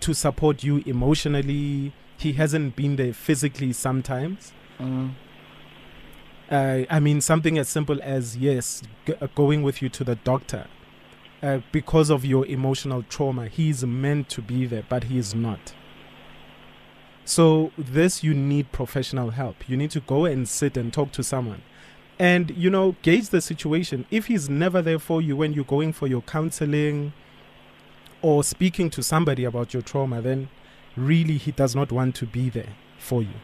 to 0.00 0.14
support 0.14 0.64
you 0.64 0.82
emotionally, 0.86 1.92
he 2.16 2.32
hasn't 2.34 2.76
been 2.76 2.96
there 2.96 3.12
physically 3.12 3.72
sometimes. 3.72 4.52
Mm. 4.78 5.12
Uh, 6.50 6.84
I 6.90 7.00
mean, 7.00 7.20
something 7.20 7.58
as 7.58 7.68
simple 7.68 7.98
as, 8.02 8.36
yes, 8.36 8.82
g- 9.06 9.14
uh, 9.20 9.28
going 9.34 9.62
with 9.62 9.80
you 9.82 9.88
to 9.90 10.04
the 10.04 10.16
doctor. 10.16 10.66
Uh, 11.42 11.60
because 11.72 12.10
of 12.10 12.24
your 12.24 12.44
emotional 12.46 13.02
trauma, 13.02 13.48
he's 13.48 13.84
meant 13.84 14.28
to 14.28 14.42
be 14.42 14.66
there, 14.66 14.84
but 14.88 15.04
he 15.04 15.16
is 15.16 15.34
not. 15.34 15.72
So, 17.24 17.72
this 17.78 18.22
you 18.22 18.34
need 18.34 18.72
professional 18.72 19.30
help. 19.30 19.68
You 19.68 19.76
need 19.76 19.90
to 19.92 20.00
go 20.00 20.26
and 20.26 20.48
sit 20.48 20.76
and 20.76 20.92
talk 20.92 21.12
to 21.12 21.22
someone. 21.22 21.62
And, 22.18 22.50
you 22.50 22.68
know, 22.68 22.96
gauge 23.00 23.30
the 23.30 23.40
situation. 23.40 24.04
If 24.10 24.26
he's 24.26 24.50
never 24.50 24.82
there 24.82 24.98
for 24.98 25.22
you 25.22 25.36
when 25.36 25.54
you're 25.54 25.64
going 25.64 25.94
for 25.94 26.06
your 26.06 26.20
counseling 26.22 27.14
or 28.20 28.44
speaking 28.44 28.90
to 28.90 29.02
somebody 29.02 29.44
about 29.44 29.72
your 29.72 29.82
trauma, 29.82 30.20
then 30.20 30.50
really 30.96 31.38
he 31.38 31.52
does 31.52 31.74
not 31.74 31.90
want 31.90 32.14
to 32.16 32.26
be 32.26 32.50
there 32.50 32.74
for 32.98 33.22
you. 33.22 33.34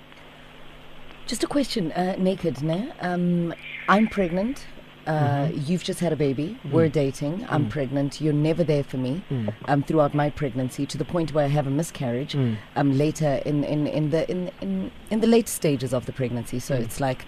Just 1.27 1.43
a 1.43 1.47
question, 1.47 1.91
uh, 1.93 2.17
naked, 2.19 2.63
ne? 2.63 2.93
Um, 3.01 3.55
I'm 3.89 4.07
pregnant. 4.09 4.67
Uh, 5.07 5.49
You've 5.55 5.85
just 5.85 6.01
had 6.01 6.13
a 6.13 6.17
baby. 6.17 6.59
We're 6.71 6.89
dating. 6.89 7.47
I'm 7.49 7.67
Mm. 7.67 7.71
pregnant. 7.71 8.21
You're 8.21 8.33
never 8.33 8.65
there 8.65 8.83
for 8.83 8.97
me 8.97 9.23
Mm. 9.31 9.53
um, 9.69 9.83
throughout 9.83 10.15
my 10.15 10.31
pregnancy 10.31 10.85
to 10.87 10.99
the 10.99 11.05
point 11.05 11.33
where 11.33 11.45
I 11.45 11.49
have 11.49 11.67
a 11.67 11.71
miscarriage 11.71 12.35
Mm. 12.35 12.57
um, 12.75 12.99
later 12.99 13.41
in, 13.47 13.63
in, 13.65 13.87
in, 13.87 14.11
the, 14.11 14.29
in, 14.31 14.51
in, 14.61 14.91
in 15.11 15.21
the 15.21 15.27
late 15.29 15.49
stages 15.49 15.93
of 15.95 16.07
the 16.07 16.13
pregnancy. 16.13 16.59
So 16.59 16.75
Mm. 16.77 16.81
it's 16.83 16.99
like 17.01 17.25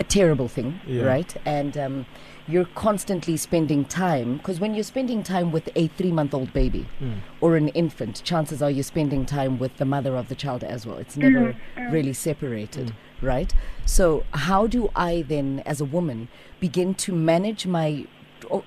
a 0.00 0.04
terrible 0.04 0.48
thing, 0.48 0.80
Yeah. 0.86 1.02
right? 1.04 1.32
And 1.44 1.76
um, 1.78 2.06
you're 2.48 2.64
constantly 2.74 3.36
spending 3.36 3.84
time 3.84 4.38
because 4.38 4.58
when 4.58 4.74
you're 4.74 4.82
spending 4.82 5.22
time 5.22 5.52
with 5.52 5.68
a 5.76 5.86
three 5.86 6.10
month 6.10 6.34
old 6.34 6.52
baby 6.52 6.86
Mm. 7.00 7.18
or 7.40 7.56
an 7.56 7.68
infant, 7.68 8.22
chances 8.24 8.60
are 8.60 8.70
you're 8.70 8.82
spending 8.82 9.24
time 9.24 9.58
with 9.60 9.76
the 9.76 9.84
mother 9.84 10.16
of 10.16 10.28
the 10.28 10.34
child 10.34 10.64
as 10.64 10.84
well. 10.84 10.96
It's 10.98 11.16
never 11.16 11.54
really 11.92 12.12
separated, 12.12 12.88
Mm. 12.88 12.92
Right? 13.22 13.52
So, 13.86 14.24
how 14.32 14.66
do 14.66 14.90
I 14.94 15.22
then, 15.22 15.62
as 15.64 15.80
a 15.80 15.84
woman, 15.84 16.28
begin 16.60 16.94
to 16.94 17.12
manage 17.12 17.66
my 17.66 18.06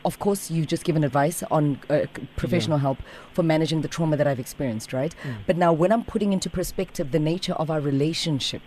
of 0.04 0.20
course, 0.20 0.50
you've 0.50 0.68
just 0.68 0.84
given 0.84 1.04
advice 1.04 1.44
on 1.52 1.80
uh, 1.90 2.06
professional 2.38 2.78
help 2.80 2.98
for 3.34 3.44
managing 3.44 3.82
the 3.82 3.88
trauma 3.88 4.18
that 4.18 4.26
I've 4.26 4.40
experienced, 4.40 4.94
right? 4.94 5.14
Mm. 5.24 5.36
But 5.46 5.58
now, 5.58 5.74
when 5.74 5.92
I'm 5.92 6.04
putting 6.04 6.34
into 6.34 6.50
perspective 6.50 7.12
the 7.12 7.20
nature 7.20 7.54
of 7.54 7.70
our 7.70 7.80
relationship 7.82 8.62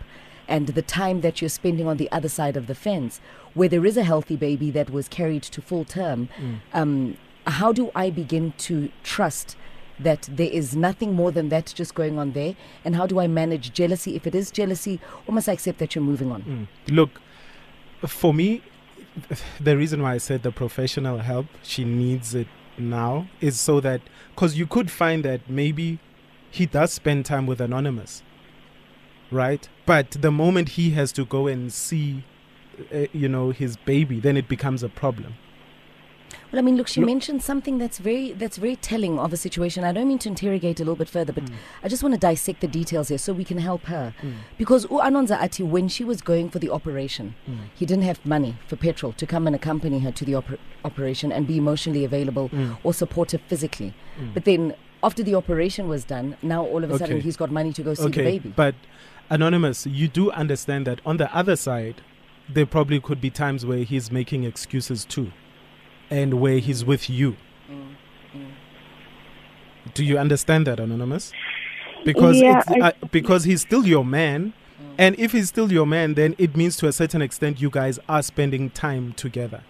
and 0.47 0.69
the 0.69 0.83
time 0.83 1.23
that 1.23 1.41
you're 1.41 1.49
spending 1.49 1.87
on 1.87 1.97
the 1.97 2.11
other 2.13 2.29
side 2.29 2.57
of 2.57 2.67
the 2.67 2.75
fence, 2.75 3.21
where 3.55 3.69
there 3.69 3.85
is 3.85 3.97
a 3.97 4.05
healthy 4.05 4.37
baby 4.37 4.71
that 4.71 4.91
was 4.91 5.09
carried 5.09 5.43
to 5.45 5.63
full 5.63 5.85
term, 5.85 6.29
Mm. 6.39 6.59
um, 6.75 7.17
how 7.47 7.73
do 7.73 7.91
I 7.95 8.11
begin 8.11 8.53
to 8.59 8.91
trust 9.03 9.57
that 10.01 10.29
there 10.31 10.51
is 10.51 10.77
nothing 10.77 11.15
more 11.15 11.31
than 11.31 11.49
that 11.49 11.73
just 11.75 11.95
going 11.95 12.19
on 12.19 12.33
there? 12.33 12.55
And 12.85 12.97
how 12.97 13.07
do 13.07 13.19
I 13.21 13.27
manage 13.27 13.73
jealousy? 13.73 14.17
If 14.17 14.27
it 14.27 14.35
is 14.35 14.51
jealousy, 14.51 15.01
or 15.27 15.35
must 15.35 15.49
I 15.49 15.53
accept 15.53 15.79
that 15.79 15.95
you're 15.95 16.05
moving 16.05 16.33
on? 16.33 16.43
Mm. 16.43 16.95
Look, 16.95 17.21
for 18.07 18.33
me, 18.33 18.63
the 19.61 19.77
reason 19.77 20.03
why 20.03 20.15
I 20.15 20.19
said 20.19 20.43
the 20.43 20.53
professional 20.53 21.19
help, 21.19 21.47
she 21.63 21.85
needs 21.85 22.35
it 22.35 22.49
now, 22.77 23.29
is 23.41 23.59
so 23.59 23.81
that, 23.81 24.01
because 24.35 24.57
you 24.57 24.67
could 24.67 24.91
find 24.91 25.25
that 25.25 25.49
maybe 25.49 25.99
he 26.51 26.67
does 26.67 26.93
spend 26.93 27.27
time 27.27 27.47
with 27.47 27.61
Anonymous, 27.61 28.23
right? 29.31 29.69
But 29.87 30.13
the 30.13 30.31
moment 30.31 30.71
he 30.71 30.91
has 30.91 31.13
to 31.13 31.25
go 31.25 31.47
and 31.47 31.73
see, 31.73 32.25
uh, 32.95 33.07
you 33.13 33.29
know, 33.29 33.51
his 33.51 33.77
baby, 33.77 34.21
then 34.21 34.37
it 34.37 34.49
becomes 34.49 34.83
a 34.83 34.89
problem. 34.89 35.35
Well, 36.51 36.59
I 36.59 36.63
mean, 36.63 36.77
look, 36.77 36.89
she 36.89 37.01
Look- 37.01 37.07
mentioned 37.09 37.43
something 37.43 37.77
that's 37.79 37.99
very 37.99 38.33
that's 38.33 38.57
very 38.57 38.77
telling 38.77 39.19
of 39.19 39.33
a 39.33 39.37
situation. 39.37 39.85
I 39.85 39.93
don't 39.93 40.09
mean 40.09 40.19
to 40.21 40.29
interrogate 40.31 40.81
a 40.81 40.83
little 40.83 40.97
bit 40.97 41.09
further, 41.09 41.33
but 41.33 41.45
Mm. 41.45 41.53
I 41.85 41.89
just 41.89 42.03
want 42.03 42.15
to 42.15 42.19
dissect 42.21 42.61
the 42.61 42.67
details 42.69 43.09
here 43.09 43.19
so 43.19 43.33
we 43.35 43.45
can 43.45 43.59
help 43.59 43.85
her. 43.85 44.15
Mm. 44.23 44.33
Because 44.57 44.85
U 44.91 44.99
Anonza 44.99 45.37
Ati, 45.43 45.63
when 45.63 45.89
she 45.89 46.05
was 46.05 46.23
going 46.23 46.49
for 46.49 46.59
the 46.59 46.71
operation, 46.71 47.35
Mm. 47.47 47.57
he 47.75 47.85
didn't 47.85 48.05
have 48.05 48.25
money 48.25 48.57
for 48.67 48.77
petrol 48.77 49.13
to 49.13 49.27
come 49.27 49.47
and 49.47 49.55
accompany 49.55 49.99
her 50.01 50.11
to 50.13 50.25
the 50.25 50.33
oper- 50.33 50.59
operation 50.85 51.31
and 51.33 51.47
be 51.47 51.57
emotionally 51.59 52.05
available 52.05 52.49
Mm. 52.49 52.79
or 52.83 52.95
supportive 52.95 53.43
physically. 53.49 53.93
Mm. 54.19 54.33
But 54.35 54.45
then, 54.45 54.75
after 55.03 55.23
the 55.23 55.35
operation 55.35 55.87
was 55.89 56.03
done, 56.05 56.37
now 56.43 56.65
all 56.65 56.83
of 56.83 56.91
a 56.91 56.99
sudden 56.99 57.21
he's 57.21 57.37
got 57.37 57.51
money 57.53 57.73
to 57.75 57.83
go 57.83 57.93
see 57.95 58.05
okay, 58.05 58.25
the 58.25 58.31
baby. 58.39 58.53
but 58.57 58.75
Anonymous, 59.31 59.87
you 59.87 60.09
do 60.09 60.31
understand 60.31 60.87
that 60.87 61.01
on 61.05 61.19
the 61.19 61.29
other 61.37 61.55
side, 61.57 61.97
there 62.49 62.65
probably 62.65 62.99
could 62.99 63.21
be 63.21 63.29
times 63.31 63.67
where 63.67 63.85
he's 63.85 64.11
making 64.11 64.45
excuses 64.45 65.05
too, 65.05 65.31
and 66.11 66.41
where 66.41 66.59
he's 66.59 66.85
with 66.85 67.09
you. 67.11 67.37
Do 69.95 70.05
you 70.05 70.19
understand 70.19 70.67
that, 70.67 70.79
Anonymous? 70.81 71.33
Because 72.05 72.41
Yeah, 72.41 72.59
it's, 72.61 72.71
I- 72.71 72.81
uh, 72.81 72.93
because 73.11 73.45
he's 73.45 73.63
still 73.63 73.87
your 73.87 74.05
man, 74.05 74.53
and 74.97 75.19
if 75.19 75.33
he's 75.33 75.49
still 75.49 75.73
your 75.73 75.87
man, 75.87 76.15
then 76.15 76.35
it 76.39 76.57
means 76.57 76.77
to 76.79 76.89
a 76.89 76.93
certain 76.93 77.23
extent 77.23 77.61
you 77.61 77.71
guys 77.71 77.99
are 78.09 78.23
spending 78.23 78.71
time 78.71 79.13
together. 79.15 79.63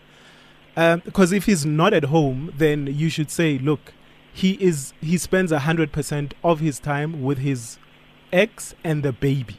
Because 0.75 1.33
if 1.33 1.47
he's 1.47 1.67
not 1.67 1.93
at 1.93 2.05
home, 2.05 2.53
then 2.57 2.87
you 2.87 3.09
should 3.11 3.31
say, 3.31 3.59
look, 3.59 3.93
he 4.33 4.53
is 4.63 4.93
he 5.01 5.19
spends 5.19 5.51
hundred 5.51 5.91
percent 5.91 6.35
of 6.45 6.61
his 6.61 6.79
time 6.79 7.23
with 7.25 7.39
his 7.39 7.79
ex 8.33 8.75
and 8.85 9.03
the 9.03 9.13
baby. 9.13 9.57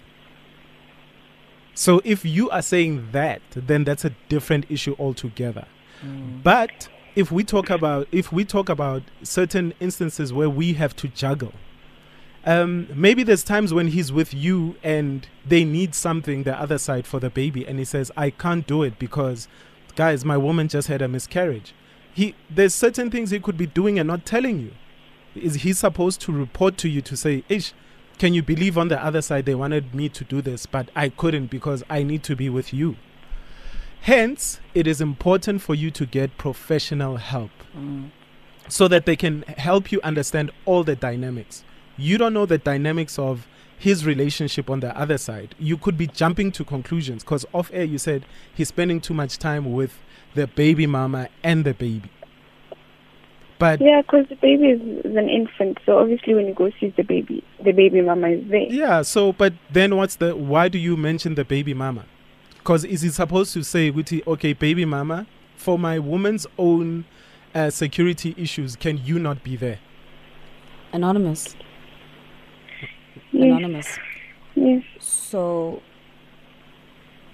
So 1.73 2.01
if 2.05 2.23
you 2.23 2.49
are 2.49 2.61
saying 2.61 3.09
that, 3.11 3.41
then 3.53 3.83
that's 3.83 4.05
a 4.05 4.11
different 4.29 4.65
issue 4.69 4.95
altogether. 4.97 5.67
Mm. 6.05 6.43
But 6.43 6.89
if 7.15 7.31
we 7.31 7.43
talk 7.43 7.69
about 7.69 8.07
if 8.11 8.31
we 8.31 8.45
talk 8.45 8.69
about 8.69 9.03
certain 9.23 9.73
instances 9.79 10.31
where 10.31 10.49
we 10.49 10.73
have 10.73 10.95
to 10.97 11.07
juggle, 11.07 11.53
um, 12.45 12.87
maybe 12.95 13.23
there's 13.23 13.43
times 13.43 13.73
when 13.73 13.87
he's 13.87 14.11
with 14.11 14.33
you 14.33 14.75
and 14.83 15.27
they 15.45 15.63
need 15.63 15.93
something 15.93 16.43
the 16.43 16.59
other 16.59 16.77
side 16.77 17.05
for 17.05 17.19
the 17.19 17.29
baby, 17.29 17.65
and 17.67 17.79
he 17.79 17.85
says, 17.85 18.11
"I 18.15 18.29
can't 18.29 18.65
do 18.65 18.83
it 18.83 18.97
because, 18.97 19.47
guys, 19.95 20.23
my 20.23 20.37
woman 20.37 20.67
just 20.67 20.87
had 20.87 21.01
a 21.01 21.07
miscarriage." 21.07 21.73
He 22.13 22.35
there's 22.49 22.73
certain 22.73 23.11
things 23.11 23.31
he 23.31 23.39
could 23.39 23.57
be 23.57 23.67
doing 23.67 23.99
and 23.99 24.07
not 24.07 24.25
telling 24.25 24.59
you. 24.59 24.71
Is 25.35 25.55
he 25.55 25.73
supposed 25.73 26.21
to 26.21 26.31
report 26.31 26.77
to 26.77 26.89
you 26.89 27.01
to 27.01 27.15
say, 27.15 27.43
"Ish"? 27.49 27.73
Can 28.17 28.33
you 28.33 28.43
believe 28.43 28.77
on 28.77 28.89
the 28.89 29.01
other 29.01 29.21
side 29.21 29.45
they 29.45 29.55
wanted 29.55 29.95
me 29.95 30.09
to 30.09 30.25
do 30.25 30.41
this, 30.41 30.65
but 30.65 30.89
I 30.93 31.07
couldn't 31.07 31.47
because 31.47 31.83
I 31.89 32.03
need 32.03 32.21
to 32.23 32.35
be 32.35 32.49
with 32.49 32.73
you? 32.73 32.97
Hence, 34.01 34.59
it 34.73 34.87
is 34.87 35.01
important 35.01 35.61
for 35.61 35.75
you 35.75 35.91
to 35.91 36.05
get 36.05 36.37
professional 36.37 37.17
help 37.17 37.51
Mm. 37.77 38.09
so 38.67 38.87
that 38.87 39.05
they 39.05 39.15
can 39.15 39.43
help 39.57 39.91
you 39.91 39.99
understand 40.03 40.51
all 40.65 40.83
the 40.83 40.95
dynamics. 40.95 41.63
You 41.97 42.17
don't 42.17 42.33
know 42.33 42.45
the 42.45 42.57
dynamics 42.57 43.19
of 43.19 43.47
his 43.77 44.05
relationship 44.05 44.69
on 44.69 44.79
the 44.79 44.97
other 44.99 45.17
side. 45.17 45.53
You 45.59 45.77
could 45.77 45.97
be 45.97 46.07
jumping 46.07 46.51
to 46.53 46.63
conclusions 46.63 47.23
because 47.23 47.45
off 47.53 47.69
air 47.73 47.83
you 47.83 47.97
said 47.97 48.25
he's 48.53 48.69
spending 48.69 48.99
too 49.01 49.13
much 49.13 49.37
time 49.37 49.71
with 49.73 49.99
the 50.35 50.47
baby 50.47 50.87
mama 50.87 51.29
and 51.43 51.63
the 51.63 51.73
baby. 51.73 52.09
But 53.59 53.81
Yeah, 53.81 54.01
because 54.01 54.25
the 54.29 54.35
baby 54.35 54.67
is, 54.67 54.81
is 55.05 55.15
an 55.17 55.27
infant, 55.29 55.79
so 55.85 55.97
obviously 55.99 56.33
when 56.33 56.47
you 56.47 56.53
go 56.53 56.71
see 56.79 56.93
the 56.95 57.03
baby, 57.03 57.43
the 57.63 57.73
baby 57.73 58.01
mama 58.01 58.29
is 58.29 58.47
there. 58.49 58.61
Yeah, 58.69 59.01
so 59.01 59.33
but 59.33 59.53
then 59.71 59.95
what's 59.97 60.15
the 60.15 60.35
why 60.35 60.69
do 60.69 60.77
you 60.77 60.95
mention 60.95 61.35
the 61.35 61.43
baby 61.45 61.73
mama? 61.73 62.05
Because 62.69 62.85
is 62.85 63.01
he 63.01 63.09
supposed 63.09 63.51
to 63.53 63.63
say, 63.63 63.91
Guti, 63.91 64.21
okay, 64.27 64.53
baby 64.53 64.85
mama, 64.85 65.25
for 65.55 65.79
my 65.79 65.97
woman's 65.97 66.45
own 66.59 67.05
uh, 67.55 67.71
security 67.71 68.35
issues, 68.37 68.75
can 68.75 68.99
you 69.03 69.17
not 69.17 69.43
be 69.43 69.55
there? 69.55 69.79
Anonymous. 70.93 71.55
Yes, 73.31 73.43
Anonymous. 73.43 73.97
yes. 74.53 74.83
So, 74.99 75.81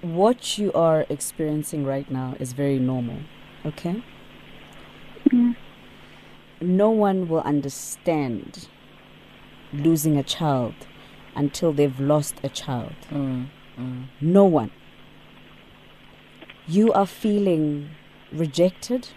what 0.01 0.57
you 0.57 0.71
are 0.71 1.05
experiencing 1.09 1.83
right 1.83 2.09
now 2.09 2.37
is 2.39 2.53
very 2.53 2.79
normal, 2.79 3.17
okay? 3.65 4.01
Mm. 5.31 5.57
No 6.61 6.89
one 6.91 7.27
will 7.27 7.41
understand 7.41 8.69
losing 9.73 10.15
a 10.15 10.23
child 10.23 10.75
until 11.35 11.73
they've 11.73 11.99
lost 11.99 12.35
a 12.41 12.47
child. 12.47 12.95
Mm. 13.11 13.49
Mm. 13.77 14.05
No 14.21 14.45
one. 14.45 14.71
You 16.67 16.91
are 16.93 17.05
feeling 17.05 17.91
rejected. 18.31 19.09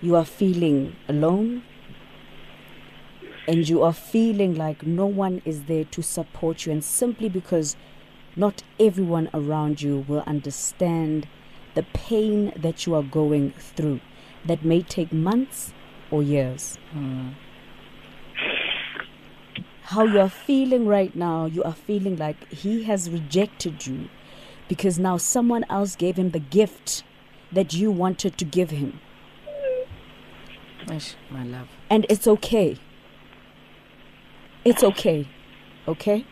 You 0.00 0.16
are 0.16 0.24
feeling 0.24 0.96
alone. 1.08 1.62
And 3.46 3.68
you 3.68 3.82
are 3.84 3.92
feeling 3.92 4.56
like 4.56 4.84
no 4.84 5.06
one 5.06 5.40
is 5.44 5.64
there 5.64 5.84
to 5.84 6.02
support 6.02 6.66
you. 6.66 6.72
And 6.72 6.82
simply 6.82 7.28
because 7.28 7.76
not 8.34 8.64
everyone 8.80 9.30
around 9.32 9.82
you 9.82 10.04
will 10.08 10.24
understand 10.26 11.28
the 11.74 11.84
pain 11.92 12.52
that 12.56 12.86
you 12.86 12.94
are 12.96 13.04
going 13.04 13.52
through 13.52 14.00
that 14.44 14.64
may 14.64 14.82
take 14.82 15.12
months 15.12 15.72
or 16.10 16.24
years. 16.24 16.76
Hmm. 16.92 17.28
How 19.82 20.04
you 20.04 20.20
are 20.20 20.28
feeling 20.28 20.86
right 20.86 21.14
now, 21.14 21.46
you 21.46 21.62
are 21.62 21.74
feeling 21.74 22.16
like 22.16 22.48
he 22.52 22.84
has 22.84 23.10
rejected 23.10 23.86
you 23.86 24.08
because 24.70 25.00
now 25.00 25.16
someone 25.16 25.64
else 25.68 25.96
gave 25.96 26.16
him 26.16 26.30
the 26.30 26.38
gift 26.38 27.02
that 27.50 27.74
you 27.74 27.90
wanted 27.90 28.38
to 28.38 28.44
give 28.44 28.70
him. 28.70 29.00
My 31.28 31.42
love. 31.42 31.66
And 31.90 32.06
it's 32.08 32.28
okay. 32.28 32.78
It's 34.64 34.84
okay. 34.84 35.28
Okay? 35.88 36.24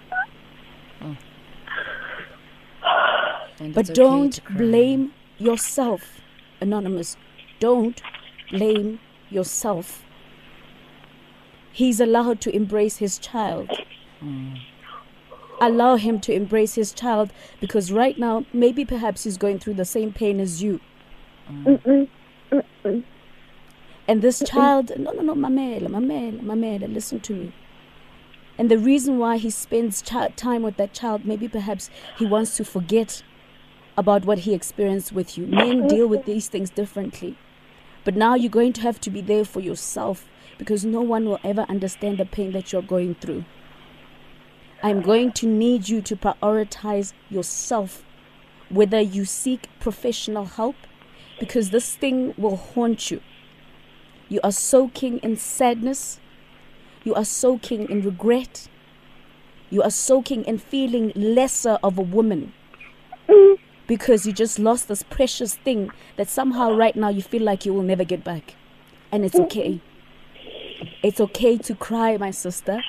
Mm. 1.01 1.17
And 3.59 3.75
But 3.75 3.87
okay 3.87 3.95
don't 3.95 4.41
blame 4.57 5.13
yourself, 5.39 6.21
Anonymous. 6.61 7.17
Don't 7.59 8.01
blame 8.53 9.01
yourself. 9.31 10.05
He's 11.73 11.99
allowed 11.99 12.41
to 12.43 12.55
embrace 12.55 12.99
his 12.99 13.19
child. 13.19 13.69
Mm. 14.23 14.61
Allow 15.61 15.97
him 15.97 16.21
to 16.21 16.33
embrace 16.33 16.75
his 16.75 16.93
child 16.93 17.33
because 17.61 17.91
right 17.91 18.19
now, 18.19 18.45
maybe 18.53 18.85
perhaps 18.85 19.25
he's 19.25 19.37
going 19.37 19.59
through 19.59 19.75
the 19.75 19.85
same 19.85 20.13
pain 20.13 20.41
as 20.41 20.63
you. 20.63 20.81
And 24.07 24.23
this 24.23 24.43
child, 24.47 24.93
no, 24.99 25.13
no, 25.13 25.23
no, 25.23 25.35
Mamela, 25.35 25.89
Mamela, 25.89 26.41
Mamela, 26.41 26.93
listen 26.93 27.21
to 27.21 27.35
me. 27.35 27.53
And 28.57 28.71
the 28.71 28.79
reason 28.79 29.19
why 29.19 29.37
he 29.37 29.51
spends 29.51 30.03
chi- 30.03 30.29
time 30.31 30.63
with 30.63 30.77
that 30.79 30.93
child, 30.93 31.25
maybe 31.25 31.47
perhaps 31.49 31.91
he 32.17 32.27
wants 32.27 32.57
to 32.57 32.65
forget 32.65 33.23
about 33.97 34.25
what 34.25 34.41
he 34.41 34.55
experienced 34.55 35.13
with 35.13 35.37
you. 35.37 35.47
Men 35.47 35.87
deal 35.89 36.07
with 36.07 36.25
these 36.25 36.49
things 36.49 36.71
differently. 36.71 37.37
But 38.05 38.17
now 38.17 38.35
you're 38.35 38.51
going 38.51 38.73
to 38.75 38.81
have 38.81 39.01
to 39.03 39.11
be 39.11 39.21
there 39.21 39.45
for 39.45 39.61
yourself 39.61 40.27
because 40.57 40.85
no 40.85 41.01
one 41.03 41.27
will 41.27 41.41
ever 41.45 41.67
understand 41.69 42.19
the 42.19 42.25
pain 42.25 42.53
that 42.53 42.73
you're 42.73 42.83
going 42.83 43.15
through. 43.17 43.45
I'm 44.83 45.03
going 45.03 45.33
to 45.33 45.47
need 45.47 45.89
you 45.89 46.01
to 46.03 46.17
prioritize 46.17 47.13
yourself, 47.31 48.05
whether 48.69 49.01
you 49.01 49.25
seek 49.25 49.69
professional 49.81 50.45
help, 50.45 50.77
because 51.41 51.71
this 51.71 51.95
thing 51.97 52.35
will 52.37 52.57
haunt 52.57 53.11
you. 53.11 53.21
You 54.29 54.41
are 54.45 54.53
soaking 54.53 55.19
in 55.19 55.37
sadness. 55.37 56.21
You 57.03 57.15
are 57.15 57.25
soaking 57.25 57.89
in 57.89 58.03
regret. 58.03 58.69
You 59.71 59.83
are 59.83 59.91
soaking 59.91 60.45
in 60.45 60.59
feeling 60.59 61.13
lesser 61.15 61.79
of 61.83 61.99
a 61.99 62.03
woman 62.03 62.53
because 63.87 64.27
you 64.27 64.33
just 64.33 64.59
lost 64.59 64.89
this 64.89 65.03
precious 65.03 65.55
thing 65.55 65.91
that 66.17 66.29
somehow 66.29 66.73
right 66.73 66.95
now 66.95 67.09
you 67.09 67.23
feel 67.23 67.43
like 67.43 67.65
you 67.67 67.73
will 67.75 67.83
never 67.83 68.05
get 68.05 68.23
back. 68.23 68.55
And 69.11 69.25
it's 69.25 69.35
okay. 69.35 69.81
It's 71.03 71.21
okay 71.21 71.57
to 71.57 71.75
cry, 71.75 72.17
my 72.17 72.31
sister. 72.31 72.83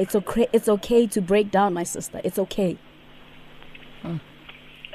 It's 0.00 0.14
okay 0.14 0.48
it's 0.52 0.68
okay 0.68 1.06
to 1.06 1.20
break 1.20 1.50
down, 1.50 1.74
my 1.74 1.82
sister. 1.84 2.20
It's 2.24 2.38
okay. 2.38 2.78
Hmm. 4.02 4.16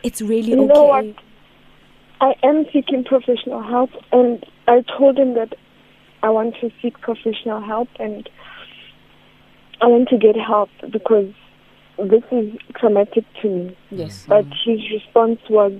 It's 0.04 0.22
really 0.22 0.54
okay. 0.54 0.62
You 0.62 0.64
okay. 0.64 0.74
know 0.74 0.84
what? 0.84 1.06
I 2.22 2.34
am 2.44 2.66
seeking 2.74 3.04
professional 3.04 3.62
help, 3.62 3.92
and 4.12 4.44
I 4.68 4.84
told 4.98 5.18
him 5.18 5.36
that 5.36 5.54
I 6.24 6.30
want 6.30 6.56
to 6.62 6.72
seek 6.82 7.00
professional 7.02 7.62
help 7.62 7.88
and 8.00 8.28
I 9.80 9.86
want 9.86 10.10
to 10.10 10.18
get 10.18 10.36
help 10.36 10.70
because 10.92 11.32
this 12.00 12.24
is 12.32 12.54
traumatic 12.76 13.26
to 13.44 13.48
me. 13.48 13.78
Yes. 13.92 14.26
But 14.28 14.46
his 14.66 14.80
response 14.92 15.40
was 15.52 15.74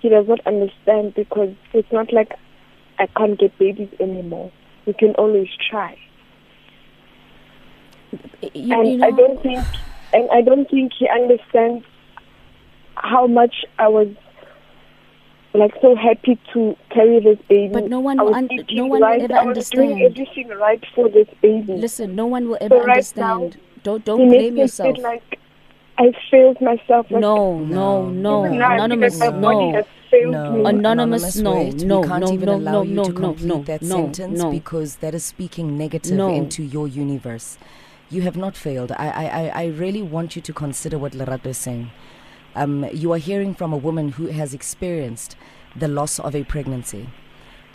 he 0.00 0.10
does 0.10 0.28
not 0.28 0.46
understand 0.46 1.14
because 1.16 1.54
it's 1.74 1.90
not 1.90 2.12
like 2.12 2.34
I 3.00 3.08
can't 3.16 3.36
get 3.36 3.58
babies 3.58 3.88
anymore. 3.98 4.52
You 4.84 4.94
can 4.94 5.16
always 5.16 5.48
try. 5.68 5.98
You, 8.54 8.74
and 8.80 8.88
you 8.88 8.96
know, 8.98 9.06
I 9.06 9.10
don't 9.10 9.42
think 9.42 9.64
and 10.12 10.30
I 10.30 10.40
don't 10.42 10.68
think 10.70 10.92
he 10.98 11.08
understands 11.08 11.84
how 12.96 13.26
much 13.26 13.54
I 13.78 13.88
was 13.88 14.08
like 15.54 15.72
so 15.80 15.96
happy 15.96 16.38
to 16.52 16.76
carry 16.90 17.20
this 17.20 17.38
baby. 17.48 17.72
But 17.72 17.88
no 17.88 18.00
one 18.00 18.20
I 18.20 18.22
will 18.22 18.34
un- 18.34 18.48
no 18.70 18.86
one 18.86 19.00
will 19.00 19.06
right. 19.08 19.22
ever 19.22 19.34
I 19.34 19.44
was 19.44 19.70
doing 19.70 19.92
understand. 19.92 20.12
everything 20.18 20.48
right 20.58 20.84
for 20.94 21.08
this 21.08 21.28
baby. 21.42 21.72
listen, 21.72 22.14
no 22.14 22.26
one 22.26 22.48
will 22.48 22.58
ever 22.60 22.76
So 22.78 22.84
right 22.84 23.12
now, 23.16 23.34
understand. 23.36 23.60
don't 23.82 24.04
don't 24.04 24.28
makes 24.28 24.30
blame 24.42 24.54
me 24.54 24.60
yourself. 24.62 24.94
feel 24.96 25.02
like 25.04 25.38
I 25.98 26.12
failed 26.30 26.60
myself. 26.60 27.10
Like, 27.10 27.20
No, 27.22 27.58
no, 27.58 28.10
no, 28.10 28.46
even 28.46 28.58
now 28.58 28.66
I 28.66 28.76
feel 28.76 28.84
anonymous, 28.84 29.18
like 29.18 29.34
my 29.34 29.40
body 29.40 29.72
no. 29.72 29.82
No, 30.30 30.52
me. 30.52 30.64
Anonymous, 30.70 31.36
no, 31.36 31.54
wait. 31.56 31.74
no, 31.84 32.00
we 32.00 32.08
can't 32.08 32.24
no, 32.24 32.32
even 32.32 32.46
no, 32.46 32.54
allow 32.56 32.72
no, 32.72 32.82
you 32.82 32.94
no, 32.94 33.04
to 33.04 33.12
no, 33.12 33.20
complete 33.20 33.46
no, 33.48 33.62
that 33.64 33.82
no, 33.82 33.96
sentence 33.96 34.38
no. 34.38 34.50
because 34.50 34.96
that 34.96 35.14
is 35.14 35.24
speaking 35.24 35.76
negative 35.76 36.16
No. 36.16 36.32
into 36.32 36.62
your 36.62 36.86
universe. 36.88 37.58
You 38.08 38.22
have 38.22 38.36
not 38.36 38.56
failed. 38.56 38.92
I, 38.92 39.08
I, 39.08 39.62
I- 39.62 39.66
really 39.66 40.02
want 40.02 40.36
you 40.36 40.42
to 40.42 40.52
consider 40.52 40.98
what 40.98 41.12
Lerato 41.12 41.46
is 41.46 41.58
saying. 41.58 41.90
Um, 42.54 42.84
you 42.92 43.12
are 43.12 43.18
hearing 43.18 43.54
from 43.54 43.72
a 43.72 43.76
woman 43.76 44.10
who 44.10 44.28
has 44.28 44.54
experienced 44.54 45.36
the 45.74 45.88
loss 45.88 46.18
of 46.20 46.34
a 46.34 46.44
pregnancy. 46.44 47.08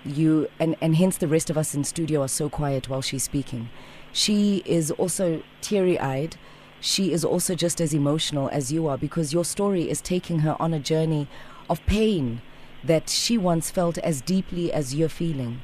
You 0.03 0.49
and, 0.59 0.75
and 0.81 0.95
hence 0.95 1.17
the 1.17 1.27
rest 1.27 1.49
of 1.51 1.57
us 1.57 1.75
in 1.75 1.83
studio 1.83 2.21
are 2.23 2.27
so 2.27 2.49
quiet 2.49 2.89
while 2.89 3.01
she's 3.03 3.23
speaking. 3.23 3.69
She 4.11 4.63
is 4.65 4.89
also 4.91 5.43
teary 5.61 5.99
eyed. 5.99 6.37
She 6.79 7.11
is 7.13 7.23
also 7.23 7.53
just 7.53 7.79
as 7.79 7.93
emotional 7.93 8.49
as 8.51 8.71
you 8.71 8.87
are 8.87 8.97
because 8.97 9.33
your 9.33 9.45
story 9.45 9.87
is 9.89 10.01
taking 10.01 10.39
her 10.39 10.59
on 10.59 10.73
a 10.73 10.79
journey 10.79 11.27
of 11.69 11.85
pain 11.85 12.41
that 12.83 13.09
she 13.09 13.37
once 13.37 13.69
felt 13.69 13.99
as 13.99 14.21
deeply 14.21 14.73
as 14.73 14.95
you're 14.95 15.09
feeling. 15.09 15.61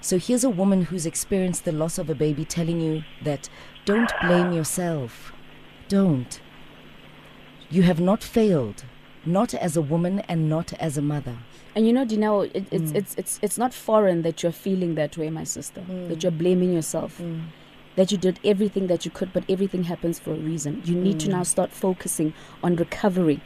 So 0.00 0.18
here's 0.18 0.44
a 0.44 0.48
woman 0.50 0.82
who's 0.82 1.04
experienced 1.04 1.64
the 1.64 1.72
loss 1.72 1.98
of 1.98 2.08
a 2.08 2.14
baby 2.14 2.44
telling 2.44 2.80
you 2.80 3.02
that 3.24 3.48
don't 3.90 4.12
blame 4.20 4.52
yourself. 4.52 5.32
Don't. 5.88 6.40
You 7.70 7.82
have 7.82 8.00
not 8.00 8.22
failed, 8.22 8.84
not 9.24 9.54
as 9.54 9.76
a 9.76 9.82
woman 9.82 10.20
and 10.30 10.48
not 10.48 10.72
as 10.74 10.96
a 10.98 11.02
mother. 11.02 11.36
And 11.74 11.86
you 11.86 11.92
know, 11.92 12.04
Dineo, 12.04 12.50
it, 12.54 12.64
it's 12.70 12.92
Mm. 12.92 12.96
it's 13.00 13.14
it's 13.20 13.38
it's 13.42 13.58
not 13.58 13.72
foreign 13.74 14.22
that 14.22 14.42
you're 14.42 14.52
feeling 14.66 14.94
that 14.96 15.16
way, 15.16 15.30
my 15.30 15.44
sister. 15.44 15.80
Mm. 15.82 16.08
That 16.08 16.22
you're 16.22 16.32
blaming 16.44 16.72
yourself. 16.72 17.20
That 17.96 18.10
you 18.12 18.18
did 18.18 18.38
everything 18.44 18.86
that 18.88 19.04
you 19.04 19.10
could, 19.10 19.32
but 19.32 19.44
everything 19.48 19.84
happens 19.84 20.18
for 20.18 20.32
a 20.32 20.42
reason. 20.52 20.72
You 20.84 20.94
need 21.06 21.18
to 21.20 21.28
Mm. 21.28 21.32
now 21.32 21.42
start 21.44 21.70
focusing 21.72 22.32
on 22.62 22.76
recovery. 22.76 23.40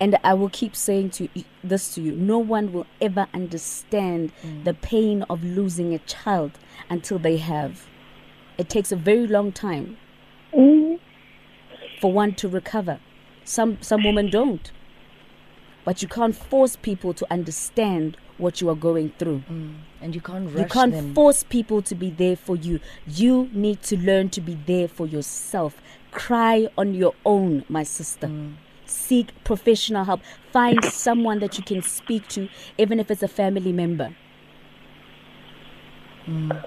And 0.00 0.18
I 0.24 0.34
will 0.34 0.50
keep 0.50 0.74
saying 0.74 1.10
to 1.10 1.28
you, 1.34 1.44
this 1.62 1.94
to 1.94 2.02
you: 2.02 2.12
no 2.12 2.38
one 2.38 2.72
will 2.72 2.86
ever 3.00 3.26
understand 3.32 4.32
Mm. 4.42 4.64
the 4.64 4.74
pain 4.74 5.22
of 5.30 5.44
losing 5.44 5.94
a 5.94 5.98
child 6.00 6.52
until 6.90 7.18
they 7.18 7.36
have. 7.38 7.86
It 8.58 8.68
takes 8.68 8.92
a 8.92 8.96
very 8.96 9.26
long 9.26 9.52
time 9.52 9.96
Mm. 10.52 10.98
for 12.00 12.12
one 12.12 12.34
to 12.34 12.48
recover. 12.48 13.00
Some 13.44 13.78
some 13.80 14.04
women 14.04 14.30
don't. 14.30 14.70
But 15.84 16.00
you 16.00 16.08
can't 16.08 16.34
force 16.34 16.76
people 16.76 17.12
to 17.14 17.26
understand 17.30 18.16
what 18.38 18.60
you 18.60 18.68
are 18.70 18.74
going 18.76 19.12
through. 19.18 19.42
Mm. 19.50 19.74
And 20.00 20.14
you 20.14 20.20
can't 20.20 20.46
rush 20.50 20.58
You 20.58 20.64
can't 20.66 20.92
them. 20.92 21.14
force 21.14 21.42
people 21.42 21.82
to 21.82 21.94
be 21.94 22.10
there 22.10 22.36
for 22.36 22.56
you. 22.56 22.80
You 23.06 23.50
need 23.52 23.82
to 23.82 23.96
learn 23.98 24.30
to 24.30 24.40
be 24.40 24.54
there 24.54 24.88
for 24.88 25.06
yourself. 25.06 25.80
Cry 26.10 26.68
on 26.78 26.94
your 26.94 27.14
own, 27.26 27.64
my 27.68 27.82
sister. 27.82 28.28
Mm. 28.28 28.54
Seek 28.86 29.32
professional 29.44 30.04
help. 30.04 30.20
Find 30.52 30.82
someone 30.84 31.40
that 31.40 31.58
you 31.58 31.64
can 31.64 31.82
speak 31.82 32.28
to, 32.28 32.48
even 32.78 32.98
if 33.00 33.10
it's 33.10 33.22
a 33.22 33.28
family 33.28 33.72
member. 33.72 34.14
Mm. 36.28 36.64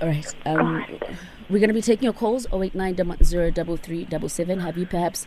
All 0.00 0.08
right. 0.08 0.34
Um, 0.46 0.84
we're 1.50 1.58
going 1.58 1.68
to 1.68 1.74
be 1.74 1.82
taking 1.82 2.04
your 2.04 2.12
calls 2.12 2.46
08903377. 2.48 4.60
Have 4.60 4.78
you 4.78 4.86
perhaps 4.86 5.26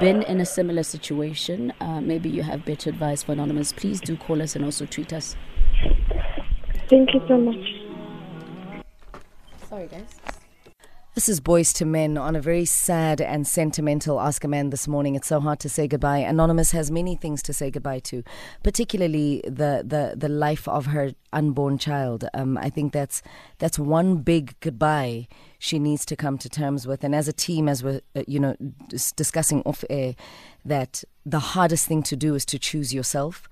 been 0.00 0.22
in 0.22 0.40
a 0.40 0.46
similar 0.46 0.82
situation? 0.82 1.72
Uh, 1.80 2.00
maybe 2.00 2.28
you 2.28 2.42
have 2.42 2.64
better 2.64 2.90
advice 2.90 3.22
for 3.22 3.32
Anonymous. 3.32 3.72
Please 3.72 4.00
do 4.00 4.16
call 4.16 4.42
us 4.42 4.56
and 4.56 4.64
also 4.64 4.86
tweet 4.86 5.12
us. 5.12 5.36
Thank 6.88 7.14
you 7.14 7.20
so 7.28 7.38
much. 7.38 7.64
Sorry, 9.68 9.86
guys. 9.86 10.37
This 11.18 11.28
is 11.28 11.40
Boyz 11.40 11.82
II 11.82 11.88
Men 11.88 12.16
on 12.16 12.36
a 12.36 12.40
very 12.40 12.64
sad 12.64 13.20
and 13.20 13.44
sentimental 13.44 14.20
Ask 14.20 14.44
a 14.44 14.46
Man 14.46 14.70
this 14.70 14.86
morning. 14.86 15.16
It's 15.16 15.26
so 15.26 15.40
hard 15.40 15.58
to 15.58 15.68
say 15.68 15.88
goodbye. 15.88 16.18
Anonymous 16.18 16.70
has 16.70 16.92
many 16.92 17.16
things 17.16 17.42
to 17.42 17.52
say 17.52 17.72
goodbye 17.72 17.98
to, 17.98 18.22
particularly 18.62 19.42
the, 19.44 19.82
the, 19.84 20.14
the 20.16 20.28
life 20.28 20.68
of 20.68 20.86
her 20.86 21.10
unborn 21.32 21.76
child. 21.76 22.28
Um, 22.34 22.56
I 22.56 22.70
think 22.70 22.92
that's 22.92 23.20
that's 23.58 23.80
one 23.80 24.18
big 24.18 24.54
goodbye 24.60 25.26
she 25.58 25.80
needs 25.80 26.06
to 26.06 26.14
come 26.14 26.38
to 26.38 26.48
terms 26.48 26.86
with. 26.86 27.02
And 27.02 27.16
as 27.16 27.26
a 27.26 27.32
team, 27.32 27.68
as 27.68 27.82
we're 27.82 28.00
uh, 28.14 28.22
you 28.28 28.38
know 28.38 28.54
dis- 28.86 29.10
discussing 29.10 29.62
off 29.62 29.82
air, 29.90 30.14
that 30.64 31.02
the 31.26 31.40
hardest 31.40 31.88
thing 31.88 32.04
to 32.04 32.14
do 32.14 32.36
is 32.36 32.44
to 32.44 32.60
choose 32.60 32.94
yourself. 32.94 33.48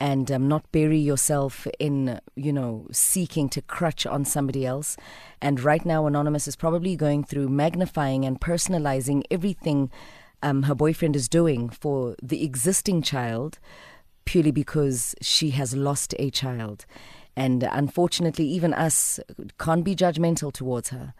And 0.00 0.30
um, 0.30 0.48
not 0.48 0.70
bury 0.72 0.98
yourself 0.98 1.66
in, 1.78 2.20
you 2.34 2.52
know, 2.52 2.86
seeking 2.90 3.48
to 3.50 3.62
crutch 3.62 4.06
on 4.06 4.24
somebody 4.24 4.66
else. 4.66 4.96
And 5.40 5.60
right 5.60 5.84
now, 5.84 6.06
Anonymous 6.06 6.48
is 6.48 6.56
probably 6.56 6.96
going 6.96 7.24
through 7.24 7.48
magnifying 7.48 8.24
and 8.24 8.40
personalizing 8.40 9.22
everything 9.30 9.90
um, 10.42 10.64
her 10.64 10.74
boyfriend 10.74 11.16
is 11.16 11.28
doing 11.28 11.68
for 11.68 12.16
the 12.22 12.44
existing 12.44 13.02
child 13.02 13.58
purely 14.24 14.50
because 14.50 15.14
she 15.20 15.50
has 15.50 15.74
lost 15.74 16.14
a 16.18 16.30
child. 16.30 16.86
And 17.36 17.62
unfortunately, 17.62 18.46
even 18.46 18.74
us 18.74 19.20
can't 19.58 19.84
be 19.84 19.96
judgmental 19.96 20.52
towards 20.52 20.90
her 20.90 21.14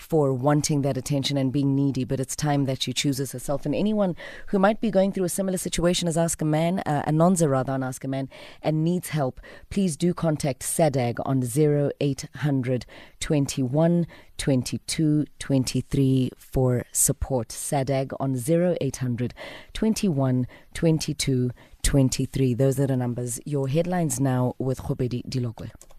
for 0.00 0.32
wanting 0.32 0.82
that 0.82 0.96
attention 0.96 1.36
and 1.36 1.52
being 1.52 1.74
needy, 1.74 2.04
but 2.04 2.18
it's 2.18 2.34
time 2.34 2.64
that 2.64 2.82
she 2.82 2.92
chooses 2.92 3.32
herself. 3.32 3.66
And 3.66 3.74
anyone 3.74 4.16
who 4.48 4.58
might 4.58 4.80
be 4.80 4.90
going 4.90 5.12
through 5.12 5.24
a 5.24 5.28
similar 5.28 5.58
situation 5.58 6.08
as 6.08 6.16
Ask 6.16 6.40
a 6.40 6.44
Man, 6.44 6.82
uh, 6.86 7.02
Anonza 7.06 7.48
rather, 7.48 7.72
on 7.72 7.82
Ask 7.82 8.02
a 8.04 8.08
Man, 8.08 8.28
and 8.62 8.82
needs 8.82 9.10
help, 9.10 9.40
please 9.68 9.96
do 9.96 10.14
contact 10.14 10.62
SADAG 10.62 11.16
on 11.26 11.42
0800 11.44 12.86
21 13.20 14.06
22 14.38 15.26
23 15.38 16.30
for 16.36 16.84
support. 16.92 17.48
SADAG 17.48 18.12
on 18.18 18.36
0800 18.36 19.34
21 19.74 20.46
22 20.72 21.50
23. 21.82 22.54
Those 22.54 22.80
are 22.80 22.86
the 22.86 22.96
numbers. 22.96 23.38
Your 23.44 23.68
headlines 23.68 24.18
now 24.18 24.54
with 24.58 24.80
Khobedi 24.80 25.28
Dilokwe. 25.28 25.89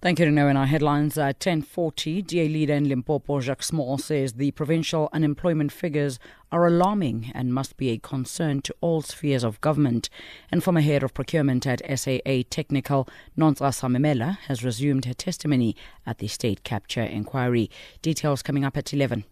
Thank 0.00 0.20
you 0.20 0.26
to 0.26 0.30
know 0.30 0.46
in 0.46 0.56
our 0.56 0.66
headlines. 0.66 1.18
Uh, 1.18 1.22
at 1.22 1.44
1040, 1.44 2.22
DA 2.22 2.46
leader 2.46 2.74
in 2.74 2.88
Limpopo, 2.88 3.40
Jacques 3.40 3.64
Smalle, 3.64 3.98
says 3.98 4.34
the 4.34 4.52
provincial 4.52 5.08
unemployment 5.12 5.72
figures 5.72 6.20
are 6.52 6.68
alarming 6.68 7.32
and 7.34 7.52
must 7.52 7.76
be 7.76 7.90
a 7.90 7.98
concern 7.98 8.62
to 8.62 8.74
all 8.80 9.02
spheres 9.02 9.42
of 9.42 9.60
government. 9.60 10.08
And 10.52 10.62
former 10.62 10.82
head 10.82 11.02
of 11.02 11.14
procurement 11.14 11.66
at 11.66 11.82
SAA 11.98 12.42
Technical, 12.48 13.08
Nontsasa 13.36 13.90
Memela, 13.90 14.38
has 14.46 14.62
resumed 14.62 15.04
her 15.04 15.14
testimony 15.14 15.74
at 16.06 16.18
the 16.18 16.28
state 16.28 16.62
capture 16.62 17.02
inquiry. 17.02 17.68
Details 18.00 18.40
coming 18.44 18.64
up 18.64 18.76
at 18.76 18.94
11. 18.94 19.24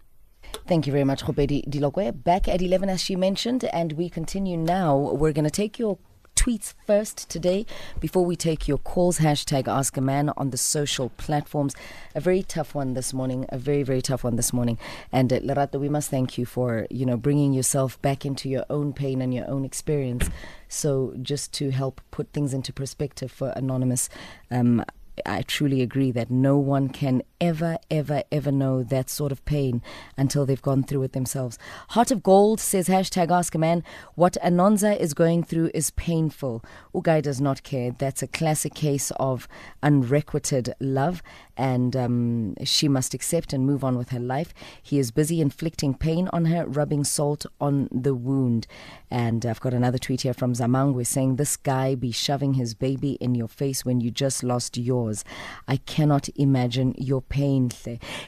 Thank 0.66 0.88
you 0.88 0.92
very 0.92 1.04
much, 1.04 1.22
Khobedi 1.22 1.64
Dilokwe. 1.68 2.24
Back 2.24 2.48
at 2.48 2.60
11, 2.60 2.88
as 2.88 3.00
she 3.00 3.14
mentioned, 3.14 3.64
and 3.66 3.92
we 3.92 4.08
continue 4.08 4.56
now. 4.56 4.96
We're 4.96 5.32
going 5.32 5.44
to 5.44 5.50
take 5.50 5.78
your 5.78 5.98
tweets 6.46 6.74
first 6.86 7.28
today 7.28 7.66
before 7.98 8.24
we 8.24 8.36
take 8.36 8.68
your 8.68 8.78
calls. 8.78 9.18
Hashtag 9.18 9.66
Ask 9.66 9.96
a 9.96 10.00
Man 10.00 10.30
on 10.36 10.50
the 10.50 10.56
social 10.56 11.08
platforms. 11.16 11.74
A 12.14 12.20
very 12.20 12.44
tough 12.44 12.72
one 12.72 12.94
this 12.94 13.12
morning. 13.12 13.46
A 13.48 13.58
very 13.58 13.82
very 13.82 14.00
tough 14.00 14.22
one 14.22 14.36
this 14.36 14.52
morning. 14.52 14.78
And 15.10 15.32
uh, 15.32 15.66
we 15.72 15.88
must 15.88 16.08
thank 16.08 16.38
you 16.38 16.46
for 16.46 16.86
you 16.88 17.04
know 17.04 17.16
bringing 17.16 17.52
yourself 17.52 18.00
back 18.00 18.24
into 18.24 18.48
your 18.48 18.64
own 18.70 18.92
pain 18.92 19.20
and 19.22 19.34
your 19.34 19.50
own 19.50 19.64
experience. 19.64 20.30
So 20.68 21.14
just 21.20 21.52
to 21.54 21.70
help 21.70 22.00
put 22.12 22.32
things 22.32 22.54
into 22.54 22.72
perspective 22.72 23.32
for 23.32 23.48
anonymous. 23.56 24.08
Um, 24.48 24.84
I 25.24 25.42
truly 25.42 25.80
agree 25.80 26.12
that 26.12 26.30
no 26.30 26.58
one 26.58 26.90
can 26.90 27.22
ever, 27.40 27.78
ever, 27.90 28.22
ever 28.30 28.52
know 28.52 28.82
that 28.82 29.10
sort 29.10 29.32
of 29.32 29.44
pain 29.44 29.82
until 30.16 30.46
they've 30.46 30.62
gone 30.62 30.82
through 30.82 31.02
it 31.02 31.12
themselves. 31.12 31.58
Heart 31.90 32.10
of 32.10 32.22
Gold 32.22 32.60
says, 32.60 32.88
hashtag 32.88 33.30
ask 33.30 33.54
a 33.54 33.58
man, 33.58 33.82
what 34.14 34.36
Anonza 34.42 34.98
is 34.98 35.14
going 35.14 35.44
through 35.44 35.70
is 35.74 35.90
painful. 35.90 36.64
Ugai 36.94 37.22
does 37.22 37.40
not 37.40 37.62
care. 37.62 37.90
That's 37.90 38.22
a 38.22 38.26
classic 38.26 38.74
case 38.74 39.10
of 39.16 39.48
unrequited 39.82 40.74
love, 40.80 41.22
and 41.56 41.96
um, 41.96 42.54
she 42.64 42.88
must 42.88 43.14
accept 43.14 43.52
and 43.52 43.66
move 43.66 43.84
on 43.84 43.96
with 43.96 44.10
her 44.10 44.20
life. 44.20 44.52
He 44.82 44.98
is 44.98 45.10
busy 45.10 45.40
inflicting 45.40 45.94
pain 45.94 46.28
on 46.32 46.46
her, 46.46 46.66
rubbing 46.66 47.04
salt 47.04 47.46
on 47.60 47.88
the 47.90 48.14
wound. 48.14 48.66
And 49.10 49.46
I've 49.46 49.60
got 49.60 49.74
another 49.74 49.98
tweet 49.98 50.22
here 50.22 50.34
from 50.34 50.54
Zamangwe 50.54 51.06
saying, 51.06 51.36
This 51.36 51.56
guy 51.56 51.94
be 51.94 52.12
shoving 52.12 52.54
his 52.54 52.74
baby 52.74 53.12
in 53.12 53.34
your 53.34 53.48
face 53.48 53.84
when 53.84 54.00
you 54.00 54.10
just 54.10 54.42
lost 54.42 54.76
yours. 54.76 55.24
I 55.68 55.76
cannot 55.78 56.28
imagine 56.36 56.94
your 56.98 57.22
pain. 57.28 57.70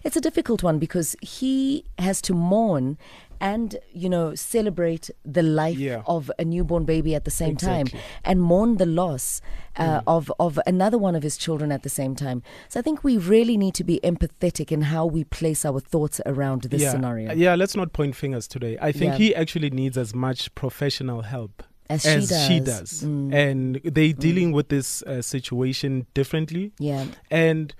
It's 0.04 0.16
a 0.16 0.20
difficult 0.20 0.62
one 0.62 0.78
because 0.78 1.16
he 1.22 1.84
has 1.98 2.20
to 2.22 2.34
mourn 2.34 2.98
and, 3.40 3.76
you 3.92 4.08
know, 4.08 4.34
celebrate 4.34 5.11
the 5.24 5.42
life 5.44 5.78
Yeah. 5.78 6.02
of 6.06 6.28
a 6.40 6.44
newborn 6.44 6.84
baby 6.84 7.14
at 7.14 7.24
the 7.24 7.30
same 7.30 7.52
Exactly. 7.52 7.92
time 7.92 8.00
and 8.24 8.42
mourn 8.42 8.78
the 8.78 8.87
loss 8.87 9.40
uh, 9.76 10.00
Mm. 10.00 10.02
of, 10.08 10.32
of 10.40 10.58
another 10.66 10.98
one 10.98 11.14
of 11.14 11.22
his 11.22 11.37
children 11.37 11.70
at 11.70 11.84
the 11.84 11.88
same 11.88 12.16
time. 12.16 12.42
So 12.68 12.80
I 12.80 12.82
think 12.82 13.04
we 13.04 13.16
really 13.16 13.56
need 13.56 13.74
to 13.74 13.84
be 13.84 14.00
empathetic 14.02 14.72
in 14.72 14.82
how 14.82 15.06
we 15.06 15.22
place 15.22 15.64
our 15.64 15.78
thoughts 15.78 16.20
around 16.26 16.62
this 16.62 16.82
yeah. 16.82 16.90
scenario. 16.90 17.32
Yeah, 17.32 17.54
let's 17.54 17.76
not 17.76 17.92
point 17.92 18.16
fingers 18.16 18.48
today. 18.48 18.76
I 18.82 18.90
think 18.90 19.12
Yeah. 19.12 19.18
he 19.18 19.34
actually 19.37 19.70
needs 19.70 19.96
as 19.96 20.12
much 20.16 20.52
professional 20.56 21.22
help 21.22 21.62
As 21.88 22.02
she 22.02 22.08
as 22.08 22.46
she 22.48 22.58
does. 22.58 22.90
does. 22.90 23.04
Mm. 23.04 23.32
And 23.32 23.80
they 23.84 24.12
dealing 24.12 24.50
with 24.50 24.68
this 24.68 25.02
uh, 25.04 25.22
situation 25.22 26.06
differently. 26.12 26.72
Yeah. 26.80 27.04
And, 27.30 27.72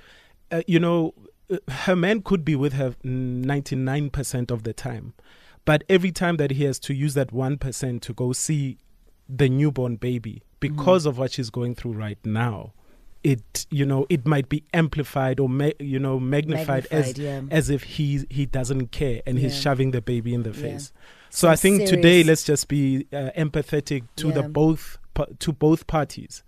uh, 0.51 0.63
you 0.67 0.79
know, 0.79 1.15
uh, 1.51 1.57
her 1.69 1.97
man 1.97 2.23
could 2.23 2.45
be 2.45 2.55
with 2.57 2.75
her 2.75 2.95
99% 3.05 4.51
of 4.51 4.63
the 4.63 4.73
time. 4.73 5.15
But 5.65 5.85
every 5.89 6.13
time 6.13 6.37
that 6.39 6.53
he 6.53 6.65
has 6.65 6.79
to 6.81 6.95
use 6.95 7.15
that 7.15 7.33
1% 7.33 8.01
to 8.01 8.13
go 8.15 8.33
see 8.33 8.79
the 9.29 9.49
newborn 9.49 9.97
baby 9.97 10.43
because 10.61 11.05
of 11.07 11.19
what 11.19 11.33
she's 11.33 11.51
going 11.51 11.75
through 11.75 11.93
right 11.93 12.19
now, 12.25 12.73
it 13.25 13.67
you 13.69 13.85
know 13.85 14.07
it 14.09 14.25
might 14.27 14.49
be 14.49 14.63
amplified 14.73 15.41
or 15.41 15.49
ma- 15.49 15.71
you 15.81 15.99
know 15.99 16.21
magnified, 16.21 16.85
Magnified, 16.91 16.93
as 16.93 17.19
yeah. 17.19 17.41
as 17.51 17.69
if 17.69 17.83
he 17.83 18.25
he 18.31 18.47
doesn't 18.47 18.93
care 18.93 19.23
and 19.27 19.39
he's 19.41 19.61
shoving 19.61 19.91
the 19.91 20.01
baby 20.01 20.33
in 20.33 20.45
the 20.45 20.51
Yeah. 20.51 20.63
face. 20.63 20.93
So 21.29 21.49
I 21.49 21.57
think 21.57 21.87
today 21.89 22.23
let's 22.23 22.45
just 22.45 22.69
be 22.69 23.07
uh, 23.13 23.31
empathetic 23.37 24.05
to 24.17 24.31
the 24.33 24.45
both 24.45 24.99
to 25.41 25.53
both 25.53 25.87
parties, 25.89 26.45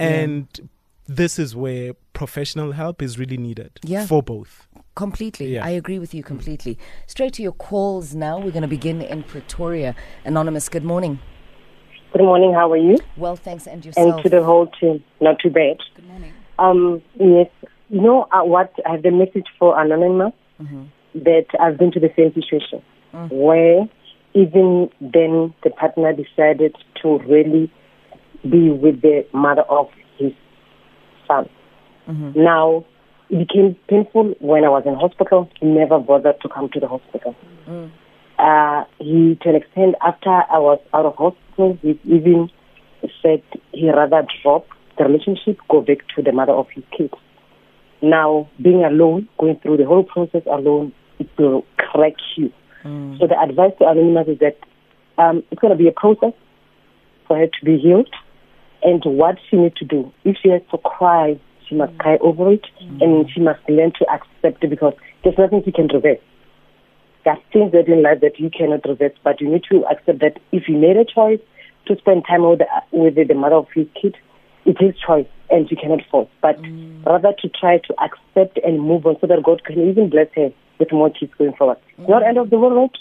Yeah. 0.00 0.06
and 0.06 0.70
this 1.06 1.38
is 1.38 1.54
where 1.54 1.94
professional 2.12 2.72
help 2.72 3.02
is 3.02 3.18
really 3.18 3.36
needed 3.36 3.70
Yeah. 3.84 4.06
for 4.06 4.22
both. 4.22 4.66
Completely. 4.94 5.54
Yeah. 5.54 5.64
I 5.64 5.70
agree 5.70 5.98
with 5.98 6.14
you 6.14 6.22
completely. 6.22 6.78
Straight 7.06 7.34
to 7.34 7.42
your 7.42 7.52
calls 7.52 8.14
now. 8.14 8.38
We're 8.38 8.50
going 8.50 8.62
to 8.62 8.68
begin 8.68 9.02
in 9.02 9.22
Pretoria. 9.22 9.94
Anonymous, 10.24 10.68
good 10.68 10.84
morning. 10.84 11.18
Good 12.12 12.22
morning. 12.22 12.54
How 12.54 12.72
are 12.72 12.78
you? 12.78 12.96
Well, 13.16 13.36
thanks. 13.36 13.66
And 13.66 13.84
yourself? 13.84 14.14
And 14.14 14.22
to 14.22 14.28
the 14.30 14.42
whole 14.42 14.68
team. 14.80 15.04
Not 15.20 15.38
too 15.40 15.50
bad. 15.50 15.76
Good 15.94 16.06
morning. 16.06 16.32
Um, 16.58 17.02
yes. 17.20 17.48
You 17.90 18.00
know 18.00 18.26
uh, 18.32 18.42
what? 18.42 18.72
I 18.86 18.92
have 18.92 19.02
the 19.02 19.10
message 19.10 19.46
for 19.58 19.78
Anonymous 19.78 20.32
that 21.14 21.46
I've 21.60 21.78
been 21.78 21.92
to 21.92 22.00
the 22.00 22.10
same 22.16 22.32
situation 22.34 22.82
where 23.30 23.88
even 24.34 24.90
then 25.00 25.54
the 25.64 25.70
partner 25.70 26.12
decided 26.12 26.74
to 27.02 27.18
really 27.20 27.72
be 28.42 28.70
with 28.70 29.00
the 29.00 29.26
mother 29.32 29.62
of 29.62 29.88
son. 31.26 31.48
Now, 32.36 32.84
it 33.30 33.38
became 33.48 33.76
painful 33.88 34.34
when 34.40 34.64
I 34.64 34.68
was 34.68 34.84
in 34.86 34.94
hospital. 34.94 35.48
He 35.60 35.66
never 35.66 35.98
bothered 35.98 36.40
to 36.42 36.48
come 36.48 36.68
to 36.72 36.80
the 36.80 36.86
hospital. 36.88 37.34
Uh, 38.38 38.84
he, 38.98 39.36
to 39.42 39.48
an 39.48 39.56
extent, 39.56 39.94
after 40.06 40.30
I 40.30 40.58
was 40.58 40.78
out 40.94 41.06
of 41.06 41.16
hospital, 41.16 41.78
he 41.82 41.98
even 42.04 42.50
said 43.22 43.42
he 43.72 43.90
rather 43.90 44.26
drop 44.42 44.66
the 44.98 45.04
relationship, 45.04 45.58
go 45.68 45.80
back 45.80 45.98
to 46.14 46.22
the 46.22 46.32
mother 46.32 46.52
of 46.52 46.66
his 46.74 46.84
kids. 46.96 47.14
Now, 48.02 48.48
being 48.62 48.84
alone, 48.84 49.28
going 49.38 49.58
through 49.60 49.78
the 49.78 49.86
whole 49.86 50.04
process 50.04 50.42
alone, 50.46 50.92
it 51.18 51.28
will 51.38 51.64
crack 51.78 52.14
you. 52.36 52.52
So 53.18 53.26
the 53.26 53.38
advice 53.40 53.72
to 53.80 53.88
Anonymous 53.88 54.28
is 54.28 54.38
that 54.38 54.58
um, 55.18 55.42
it's 55.50 55.60
going 55.60 55.72
to 55.72 55.78
be 55.82 55.88
a 55.88 55.92
process 55.92 56.32
for 57.26 57.36
her 57.38 57.46
to 57.46 57.64
be 57.64 57.78
healed. 57.78 58.08
And 58.82 59.02
what 59.04 59.36
she 59.48 59.56
needs 59.56 59.76
to 59.76 59.84
do, 59.84 60.12
if 60.24 60.36
she 60.42 60.50
has 60.50 60.62
to 60.70 60.78
cry, 60.78 61.38
she 61.68 61.74
must 61.74 61.92
mm. 61.92 61.98
cry 61.98 62.18
over 62.20 62.52
it, 62.52 62.66
mm. 62.82 63.02
and 63.02 63.30
she 63.30 63.40
must 63.40 63.60
learn 63.68 63.92
to 63.98 64.06
accept 64.10 64.62
it 64.62 64.70
because 64.70 64.94
there's 65.24 65.38
nothing 65.38 65.62
she 65.64 65.72
can 65.72 65.88
reverse. 65.88 66.20
There 67.24 67.34
are 67.34 67.40
things 67.52 67.72
that 67.72 67.88
in 67.88 68.02
life 68.02 68.20
that 68.20 68.38
you 68.38 68.50
cannot 68.50 68.84
reverse, 68.88 69.16
but 69.24 69.40
you 69.40 69.48
need 69.48 69.64
to 69.70 69.84
accept 69.86 70.20
that 70.20 70.38
if 70.52 70.68
you 70.68 70.76
made 70.76 70.96
a 70.96 71.04
choice 71.04 71.40
to 71.86 71.96
spend 71.98 72.24
time 72.26 72.48
with 72.48 72.60
the, 72.60 72.66
with 72.92 73.16
the 73.16 73.34
mother 73.34 73.56
of 73.56 73.66
his 73.74 73.86
kid, 74.00 74.16
it 74.64 74.76
is 74.80 74.94
choice 75.04 75.26
and 75.50 75.70
you 75.70 75.76
cannot 75.76 76.00
force. 76.10 76.28
But 76.40 76.60
mm. 76.60 77.04
rather 77.04 77.32
to 77.40 77.48
try 77.48 77.78
to 77.78 77.94
accept 78.00 78.58
and 78.64 78.80
move 78.80 79.06
on 79.06 79.16
so 79.20 79.26
that 79.26 79.42
God 79.42 79.64
can 79.64 79.88
even 79.88 80.10
bless 80.10 80.28
her 80.34 80.50
with 80.78 80.92
more 80.92 81.10
kids 81.10 81.32
going 81.38 81.54
forward. 81.54 81.78
It's 81.98 82.08
not 82.08 82.26
end 82.26 82.38
of 82.38 82.50
the 82.50 82.58
world, 82.58 82.96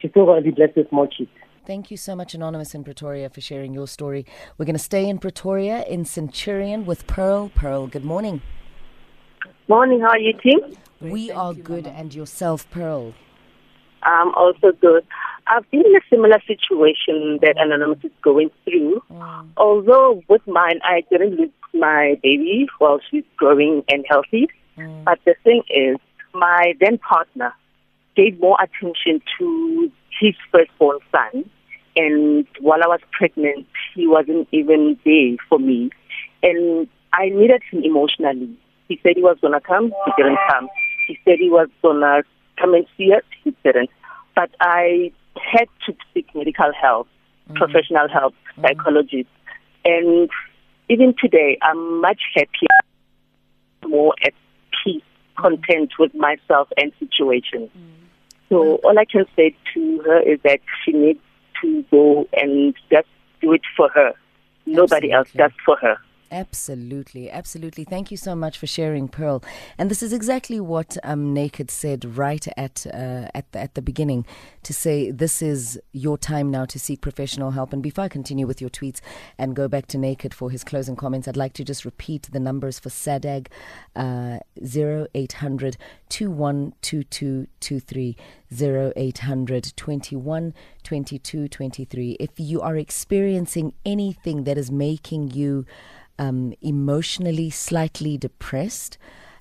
she's 0.00 0.10
still 0.10 0.26
going 0.26 0.42
to 0.42 0.50
be 0.50 0.54
blessed 0.54 0.76
with 0.76 0.92
more 0.92 1.06
kids. 1.06 1.30
Thank 1.70 1.92
you 1.92 1.96
so 1.96 2.16
much, 2.16 2.34
Anonymous 2.34 2.74
in 2.74 2.82
Pretoria, 2.82 3.30
for 3.30 3.40
sharing 3.40 3.72
your 3.72 3.86
story. 3.86 4.26
We're 4.58 4.64
going 4.64 4.74
to 4.74 4.82
stay 4.82 5.08
in 5.08 5.18
Pretoria 5.18 5.84
in 5.84 6.04
Centurion 6.04 6.84
with 6.84 7.06
Pearl. 7.06 7.48
Pearl, 7.54 7.86
good 7.86 8.04
morning. 8.04 8.42
Morning, 9.68 10.00
how 10.00 10.08
are 10.08 10.18
you, 10.18 10.32
team? 10.32 10.58
we 11.00 11.30
are 11.30 11.54
good, 11.54 11.86
and 11.86 12.12
yourself, 12.12 12.68
Pearl. 12.72 13.14
I'm 14.02 14.34
also 14.34 14.72
good. 14.80 15.06
I've 15.46 15.70
been 15.70 15.82
in 15.86 15.94
a 15.94 16.00
similar 16.10 16.40
situation 16.44 17.38
that 17.40 17.54
Anonymous 17.56 18.02
is 18.02 18.10
going 18.20 18.50
through. 18.64 19.04
Mm. 19.08 19.50
Although 19.56 20.24
with 20.28 20.44
mine, 20.48 20.80
I 20.82 21.04
didn't 21.08 21.36
lose 21.36 21.50
my 21.72 22.18
baby 22.20 22.66
while 22.78 22.98
she's 23.08 23.22
growing 23.36 23.84
and 23.88 24.04
healthy. 24.08 24.48
Mm. 24.76 25.04
But 25.04 25.20
the 25.24 25.36
thing 25.44 25.62
is, 25.70 25.98
my 26.34 26.74
then 26.80 26.98
partner 26.98 27.54
gave 28.16 28.40
more 28.40 28.58
attention 28.60 29.22
to 29.38 29.92
his 30.20 30.34
firstborn 30.50 30.98
son. 31.12 31.48
And 32.00 32.46
while 32.60 32.82
I 32.82 32.86
was 32.86 33.00
pregnant, 33.12 33.66
he 33.94 34.06
wasn't 34.06 34.48
even 34.52 34.98
there 35.04 35.36
for 35.50 35.58
me. 35.58 35.90
And 36.42 36.88
I 37.12 37.28
needed 37.28 37.62
him 37.70 37.82
emotionally. 37.84 38.56
He 38.88 38.98
said 39.02 39.12
he 39.16 39.22
was 39.22 39.36
going 39.42 39.52
to 39.52 39.60
come, 39.60 39.92
he 40.06 40.12
didn't 40.16 40.38
come. 40.48 40.68
He 41.06 41.18
said 41.24 41.38
he 41.38 41.50
was 41.50 41.68
going 41.82 42.00
to 42.00 42.22
come 42.58 42.72
and 42.72 42.86
see 42.96 43.12
us, 43.12 43.22
he 43.44 43.54
didn't. 43.62 43.90
But 44.34 44.50
I 44.60 45.12
had 45.36 45.68
to 45.86 45.94
seek 46.14 46.26
medical 46.34 46.72
help, 46.72 47.06
mm. 47.50 47.56
professional 47.56 48.08
help, 48.08 48.34
mm. 48.56 48.62
psychologist. 48.62 49.28
And 49.84 50.30
even 50.88 51.14
today, 51.22 51.58
I'm 51.60 52.00
much 52.00 52.22
happier, 52.34 52.78
more 53.86 54.14
at 54.24 54.32
peace, 54.82 55.02
content 55.36 55.92
with 55.98 56.14
myself 56.14 56.68
and 56.78 56.92
situation. 56.98 57.68
Mm. 57.76 58.00
So 58.48 58.76
all 58.76 58.98
I 58.98 59.04
can 59.04 59.26
say 59.36 59.54
to 59.74 60.02
her 60.06 60.20
is 60.20 60.40
that 60.44 60.60
she 60.84 60.92
needs 60.92 61.20
to 61.60 61.84
go 61.90 62.28
and 62.32 62.74
just 62.90 63.08
do 63.40 63.52
it 63.52 63.62
for 63.76 63.88
her. 63.90 64.12
Nobody 64.66 65.12
else, 65.12 65.28
just 65.36 65.54
for 65.64 65.76
her. 65.76 65.98
Absolutely, 66.32 67.28
absolutely. 67.28 67.82
Thank 67.82 68.12
you 68.12 68.16
so 68.16 68.36
much 68.36 68.56
for 68.56 68.68
sharing, 68.68 69.08
Pearl. 69.08 69.42
And 69.76 69.90
this 69.90 70.00
is 70.00 70.12
exactly 70.12 70.60
what 70.60 70.96
um, 71.02 71.34
Naked 71.34 71.72
said 71.72 72.16
right 72.16 72.46
at 72.56 72.86
uh, 72.86 73.26
at 73.34 73.50
the, 73.50 73.58
at 73.58 73.74
the 73.74 73.82
beginning, 73.82 74.24
to 74.62 74.72
say 74.72 75.10
this 75.10 75.42
is 75.42 75.80
your 75.92 76.16
time 76.16 76.48
now 76.48 76.66
to 76.66 76.78
seek 76.78 77.00
professional 77.00 77.50
help. 77.50 77.72
And 77.72 77.82
before 77.82 78.04
I 78.04 78.08
continue 78.08 78.46
with 78.46 78.60
your 78.60 78.70
tweets 78.70 79.00
and 79.38 79.56
go 79.56 79.66
back 79.66 79.86
to 79.88 79.98
Naked 79.98 80.32
for 80.32 80.50
his 80.50 80.62
closing 80.62 80.94
comments, 80.94 81.26
I'd 81.26 81.36
like 81.36 81.54
to 81.54 81.64
just 81.64 81.84
repeat 81.84 82.28
the 82.30 82.38
numbers 82.38 82.78
for 82.78 82.90
SADAG: 82.90 83.48
uh, 83.96 84.38
zero 84.64 85.08
eight 85.14 85.32
hundred 85.34 85.76
two 86.08 86.30
one 86.30 86.74
two 86.80 87.02
two 87.02 87.48
two 87.58 87.80
three. 87.80 88.16
0800 88.52 89.72
21 89.76 90.54
22 90.82 91.48
23. 91.48 92.16
If 92.18 92.30
you 92.36 92.60
are 92.60 92.76
experiencing 92.76 93.74
anything 93.86 94.42
that 94.44 94.58
is 94.58 94.72
making 94.72 95.30
you 95.30 95.66
um, 96.20 96.52
emotionally 96.60 97.50
slightly 97.50 98.16
depressed 98.16 98.98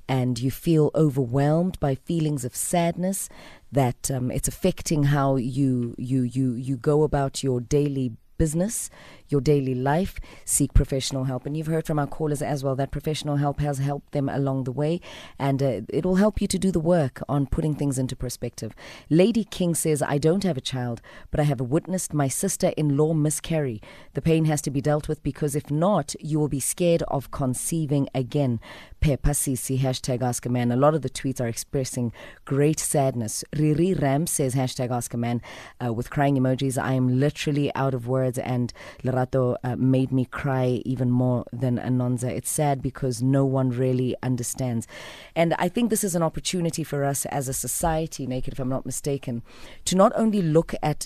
and 0.08 0.40
you 0.40 0.50
feel 0.50 0.90
overwhelmed 0.96 1.80
by 1.80 1.94
feelings 1.94 2.44
of 2.44 2.56
sadness 2.56 3.30
that 3.72 4.10
um, 4.10 4.32
it's 4.32 4.48
affecting 4.48 5.04
how 5.04 5.36
you 5.36 5.94
you 6.00 6.24
you 6.24 6.54
you 6.54 6.76
go 6.76 7.04
about 7.04 7.44
your 7.44 7.62
daily 7.62 8.14
business, 8.40 8.90
your 9.32 9.42
daily 9.42 9.76
life, 9.76 10.20
seek 10.46 10.74
professional 10.74 11.26
help. 11.26 11.46
And 11.46 11.56
you've 11.56 11.68
heard 11.68 11.86
from 11.86 12.00
our 12.00 12.08
callers 12.08 12.42
as 12.42 12.64
well 12.64 12.76
that 12.76 12.92
professional 12.92 13.38
help 13.38 13.60
has 13.60 13.78
helped 13.78 14.12
them 14.12 14.30
along 14.30 14.64
the 14.64 14.72
way, 14.72 15.02
and 15.38 15.62
uh, 15.62 15.82
it 15.90 16.06
will 16.06 16.16
help 16.16 16.42
you 16.42 16.48
to 16.48 16.60
do 16.60 16.72
the 16.72 16.80
work 16.80 17.22
on 17.28 17.46
putting 17.46 17.76
things 17.76 17.98
into 18.00 18.16
perspective. 18.16 18.74
Lady 19.10 19.44
King 19.44 19.76
says, 19.76 20.02
I 20.02 20.18
don't 20.18 20.44
have 20.44 20.58
a 20.58 20.62
child, 20.62 21.02
but 21.32 21.40
I 21.40 21.44
have 21.44 21.62
witnessed 21.62 22.14
my 22.14 22.28
sister 22.28 22.74
in 22.78 22.98
law 22.98 23.14
miscarry. 23.14 23.82
The 24.14 24.22
pain 24.22 24.46
has 24.46 24.62
to 24.64 24.72
be 24.72 24.82
dealt 24.82 25.08
with 25.08 25.24
because 25.24 25.56
if 25.56 25.70
not, 25.70 26.16
you 26.20 26.40
will 26.40 26.48
be 26.48 26.60
scared 26.60 27.04
of 27.04 27.32
conceiving 27.32 28.08
again. 28.14 28.60
Peppa 29.00 29.30
Sisi, 29.30 29.80
hashtag 29.80 30.22
Ask 30.22 30.46
a 30.46 30.50
Man. 30.50 30.72
A 30.72 30.76
lot 30.76 30.94
of 30.94 31.02
the 31.02 31.10
tweets 31.10 31.40
are 31.40 31.48
expressing 31.48 32.12
great 32.46 32.80
sadness. 32.80 33.44
Riri 33.56 34.00
Ram 34.00 34.28
says, 34.28 34.56
hashtag 34.56 34.92
Ask 34.92 35.14
a 35.14 35.18
Man, 35.18 35.42
uh, 35.84 35.94
with 35.94 36.10
crying 36.10 36.36
emojis. 36.36 36.82
I 36.82 36.94
am 36.94 37.20
literally 37.20 37.74
out 37.76 37.94
of 37.94 38.08
words, 38.08 38.38
and 38.38 38.74
Uh, 39.20 39.76
made 39.78 40.12
me 40.12 40.26
cry 40.26 40.82
even 40.86 41.12
more 41.12 41.46
than 41.52 41.78
Anonza. 41.78 42.30
It's 42.30 42.50
sad 42.50 42.82
because 42.82 43.22
no 43.22 43.44
one 43.46 43.70
really 43.70 44.16
understands. 44.24 44.88
And 45.36 45.54
I 45.60 45.68
think 45.68 45.90
this 45.90 46.04
is 46.04 46.16
an 46.16 46.24
opportunity 46.24 46.84
for 46.84 47.04
us 47.04 47.26
as 47.28 47.48
a 47.48 47.54
society, 47.54 48.26
Naked, 48.26 48.54
if 48.54 48.60
I'm 48.60 48.70
not 48.70 48.86
mistaken, 48.86 49.42
to 49.86 49.96
not 49.96 50.14
only 50.16 50.42
look 50.42 50.74
at 50.82 51.06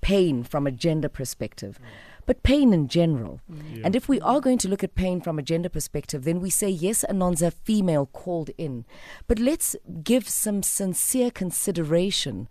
pain 0.00 0.44
from 0.44 0.66
a 0.66 0.70
gender 0.70 1.08
perspective, 1.08 1.78
but 2.26 2.42
pain 2.42 2.74
in 2.74 2.88
general. 2.88 3.40
And 3.82 3.96
if 3.96 4.08
we 4.08 4.20
are 4.20 4.40
going 4.40 4.58
to 4.58 4.68
look 4.68 4.84
at 4.84 4.94
pain 4.94 5.20
from 5.22 5.38
a 5.38 5.42
gender 5.42 5.70
perspective, 5.70 6.24
then 6.24 6.40
we 6.40 6.50
say, 6.50 6.68
yes, 6.68 7.04
Anonza, 7.08 7.50
female 7.50 8.06
called 8.06 8.50
in. 8.58 8.84
But 9.26 9.38
let's 9.38 9.74
give 10.04 10.28
some 10.28 10.62
sincere 10.62 11.30
consideration 11.30 12.46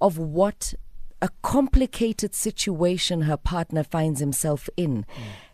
of 0.00 0.18
what 0.18 0.74
a 1.22 1.30
complicated 1.40 2.34
situation 2.34 3.22
her 3.22 3.36
partner 3.36 3.84
finds 3.84 4.20
himself 4.20 4.68
in. 4.76 5.06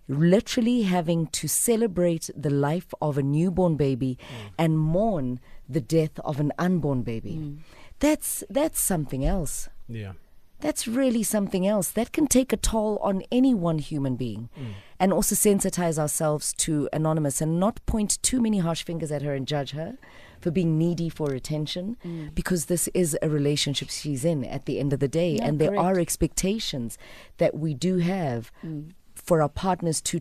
Literally 0.08 0.82
having 0.82 1.26
to 1.26 1.46
celebrate 1.46 2.30
the 2.34 2.50
life 2.50 2.94
of 3.02 3.18
a 3.18 3.22
newborn 3.22 3.76
baby 3.76 4.18
and 4.58 4.78
mourn 4.78 5.38
the 5.68 5.82
death 5.82 6.18
of 6.20 6.40
an 6.40 6.50
unborn 6.58 7.02
baby. 7.02 7.58
That's 7.98 8.42
that's 8.48 8.80
something 8.80 9.24
else. 9.24 9.68
Yeah. 9.86 10.12
That's 10.60 10.88
really 10.88 11.22
something 11.22 11.66
else. 11.66 11.90
That 11.90 12.12
can 12.12 12.26
take 12.26 12.52
a 12.52 12.56
toll 12.56 12.98
on 13.02 13.22
any 13.30 13.54
one 13.54 13.78
human 13.78 14.16
being. 14.16 14.48
And 14.98 15.12
also 15.12 15.34
sensitize 15.36 15.98
ourselves 15.98 16.52
to 16.54 16.88
Anonymous 16.92 17.40
and 17.40 17.60
not 17.60 17.84
point 17.86 18.20
too 18.22 18.40
many 18.40 18.58
harsh 18.58 18.82
fingers 18.82 19.12
at 19.12 19.22
her 19.22 19.34
and 19.34 19.46
judge 19.46 19.72
her 19.72 19.98
for 20.40 20.50
being 20.50 20.78
needy 20.78 21.08
for 21.08 21.32
attention 21.32 21.96
because 22.34 22.66
this 22.66 22.88
is 22.88 23.16
a 23.22 23.28
relationship 23.28 23.90
she's 23.90 24.24
in 24.24 24.44
at 24.44 24.66
the 24.66 24.78
end 24.78 24.92
of 24.92 25.00
the 25.00 25.08
day. 25.08 25.32
Yeah, 25.32 25.44
and 25.46 25.58
there 25.58 25.70
correct. 25.70 25.82
are 25.82 25.98
expectations 25.98 26.98
that 27.38 27.56
we 27.56 27.74
do 27.74 27.98
have 27.98 28.52
for 29.14 29.42
our 29.42 29.48
partners 29.48 30.00
to, 30.00 30.20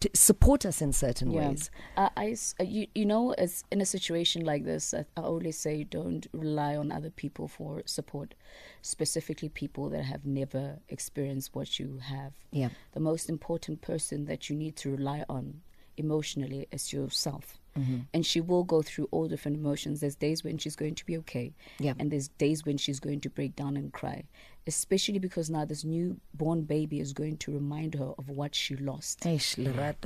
to 0.00 0.10
support 0.14 0.66
us 0.66 0.82
in 0.82 0.92
certain 0.92 1.32
ways. 1.32 1.70
Uh, 1.96 2.08
I, 2.16 2.36
you, 2.60 2.86
you 2.94 3.06
know, 3.06 3.32
as 3.34 3.64
in 3.70 3.80
a 3.80 3.86
situation 3.86 4.44
like 4.44 4.64
this, 4.64 4.92
I, 4.92 5.04
I 5.16 5.22
always 5.22 5.58
say 5.58 5.84
don't 5.84 6.26
rely 6.32 6.76
on 6.76 6.90
other 6.90 7.10
people 7.10 7.46
for 7.48 7.82
support, 7.86 8.34
specifically 8.82 9.48
people 9.48 9.88
that 9.90 10.04
have 10.04 10.26
never 10.26 10.78
experienced 10.88 11.54
what 11.54 11.78
you 11.78 12.00
have. 12.02 12.32
Yeah. 12.50 12.70
The 12.92 13.00
most 13.00 13.28
important 13.28 13.82
person 13.82 14.24
that 14.24 14.50
you 14.50 14.56
need 14.56 14.76
to 14.76 14.90
rely 14.90 15.24
on 15.28 15.60
emotionally 15.96 16.66
is 16.72 16.92
yourself. 16.92 17.59
Mm-hmm. 17.78 17.98
And 18.12 18.26
she 18.26 18.40
will 18.40 18.64
go 18.64 18.82
through 18.82 19.08
all 19.10 19.28
different 19.28 19.56
emotions. 19.56 20.00
There's 20.00 20.16
days 20.16 20.42
when 20.42 20.58
she's 20.58 20.76
going 20.76 20.94
to 20.96 21.06
be 21.06 21.16
okay. 21.18 21.54
Yeah. 21.78 21.94
And 21.98 22.10
there's 22.10 22.28
days 22.28 22.64
when 22.64 22.78
she's 22.78 23.00
going 23.00 23.20
to 23.20 23.30
break 23.30 23.56
down 23.56 23.76
and 23.76 23.92
cry. 23.92 24.24
Especially 24.66 25.18
because 25.18 25.48
now 25.50 25.64
this 25.64 25.84
newborn 25.84 26.62
baby 26.62 27.00
is 27.00 27.12
going 27.12 27.38
to 27.38 27.52
remind 27.52 27.94
her 27.94 28.12
of 28.18 28.28
what 28.28 28.54
she 28.54 28.76
lost 28.76 29.24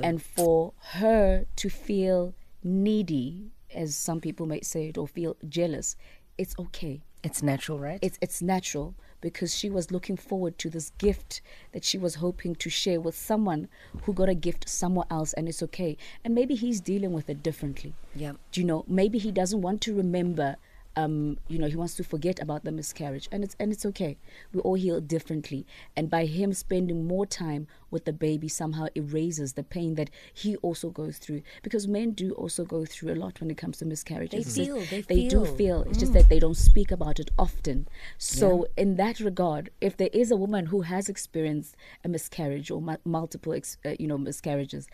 and 0.01 0.21
for 0.21 0.73
her 0.93 1.45
to 1.55 1.69
feel 1.69 2.33
needy, 2.63 3.51
as 3.73 3.95
some 3.95 4.21
people 4.21 4.45
might 4.45 4.65
say 4.65 4.87
it, 4.87 4.97
or 4.97 5.07
feel 5.07 5.35
jealous, 5.47 5.95
it's 6.37 6.55
okay. 6.57 7.01
It's 7.25 7.41
natural, 7.41 7.79
right? 7.79 7.99
It's 8.01 8.17
it's 8.21 8.41
natural 8.41 8.93
because 9.19 9.55
she 9.55 9.69
was 9.69 9.89
looking 9.89 10.15
forward 10.15 10.59
to 10.59 10.69
this 10.69 10.91
gift 10.99 11.41
that 11.71 11.83
she 11.83 11.97
was 11.97 12.15
hoping 12.15 12.53
to 12.55 12.69
share 12.69 13.01
with 13.01 13.17
someone 13.17 13.67
who 14.03 14.13
got 14.13 14.29
a 14.29 14.35
gift 14.35 14.69
somewhere 14.69 15.07
else, 15.09 15.33
and 15.33 15.49
it's 15.49 15.63
okay. 15.63 15.97
And 16.23 16.35
maybe 16.35 16.53
he's 16.53 16.79
dealing 16.79 17.11
with 17.11 17.27
it 17.29 17.41
differently. 17.41 17.95
Yeah. 18.15 18.33
Do 18.51 18.61
you 18.61 18.67
know? 18.67 18.85
Maybe 18.87 19.17
he 19.17 19.31
doesn't 19.31 19.61
want 19.61 19.81
to 19.81 19.95
remember. 19.95 20.57
Um, 20.97 21.37
you 21.47 21.59
know, 21.59 21.67
he 21.67 21.75
wants 21.75 21.95
to 21.95 22.03
forget 22.03 22.41
about 22.41 22.63
the 22.63 22.71
miscarriage, 22.71 23.27
and 23.31 23.43
it's 23.43 23.55
and 23.59 23.71
it's 23.71 23.85
okay. 23.85 24.17
We 24.53 24.61
all 24.61 24.75
heal 24.75 25.01
differently, 25.01 25.65
and 25.95 26.09
by 26.09 26.25
him 26.25 26.53
spending 26.53 27.05
more 27.05 27.25
time 27.25 27.67
with 27.91 28.05
the 28.05 28.13
baby, 28.13 28.47
somehow 28.47 28.87
erases 28.95 29.53
the 29.53 29.63
pain 29.63 29.95
that 29.95 30.09
he 30.33 30.55
also 30.57 30.89
goes 30.89 31.17
through. 31.17 31.41
Because 31.63 31.87
men 31.87 32.11
do 32.11 32.31
also 32.33 32.63
go 32.65 32.85
through 32.85 33.13
a 33.13 33.15
lot 33.15 33.39
when 33.39 33.51
it 33.51 33.57
comes 33.57 33.77
to 33.77 33.85
miscarriages. 33.85 34.55
They 34.55 34.65
feel, 34.65 34.79
they 34.85 35.01
they 35.01 35.27
do 35.27 35.45
feel. 35.45 35.53
Mm. 35.53 35.57
feel. 35.57 35.81
It's 35.83 35.99
just 35.99 36.13
that 36.13 36.29
they 36.29 36.39
don't 36.39 36.57
speak 36.57 36.91
about 36.91 37.19
it 37.19 37.31
often. 37.37 37.87
So, 38.17 38.67
in 38.77 38.95
that 38.95 39.19
regard, 39.19 39.69
if 39.81 39.97
there 39.97 40.09
is 40.13 40.31
a 40.31 40.35
woman 40.35 40.67
who 40.67 40.81
has 40.81 41.09
experienced 41.09 41.75
a 42.03 42.07
miscarriage 42.07 42.71
or 42.71 42.81
mu- 42.81 42.97
multiple, 43.03 43.53
ex- 43.53 43.77
uh, 43.85 43.95
you 43.99 44.07
know, 44.07 44.17
miscarriages, 44.17 44.87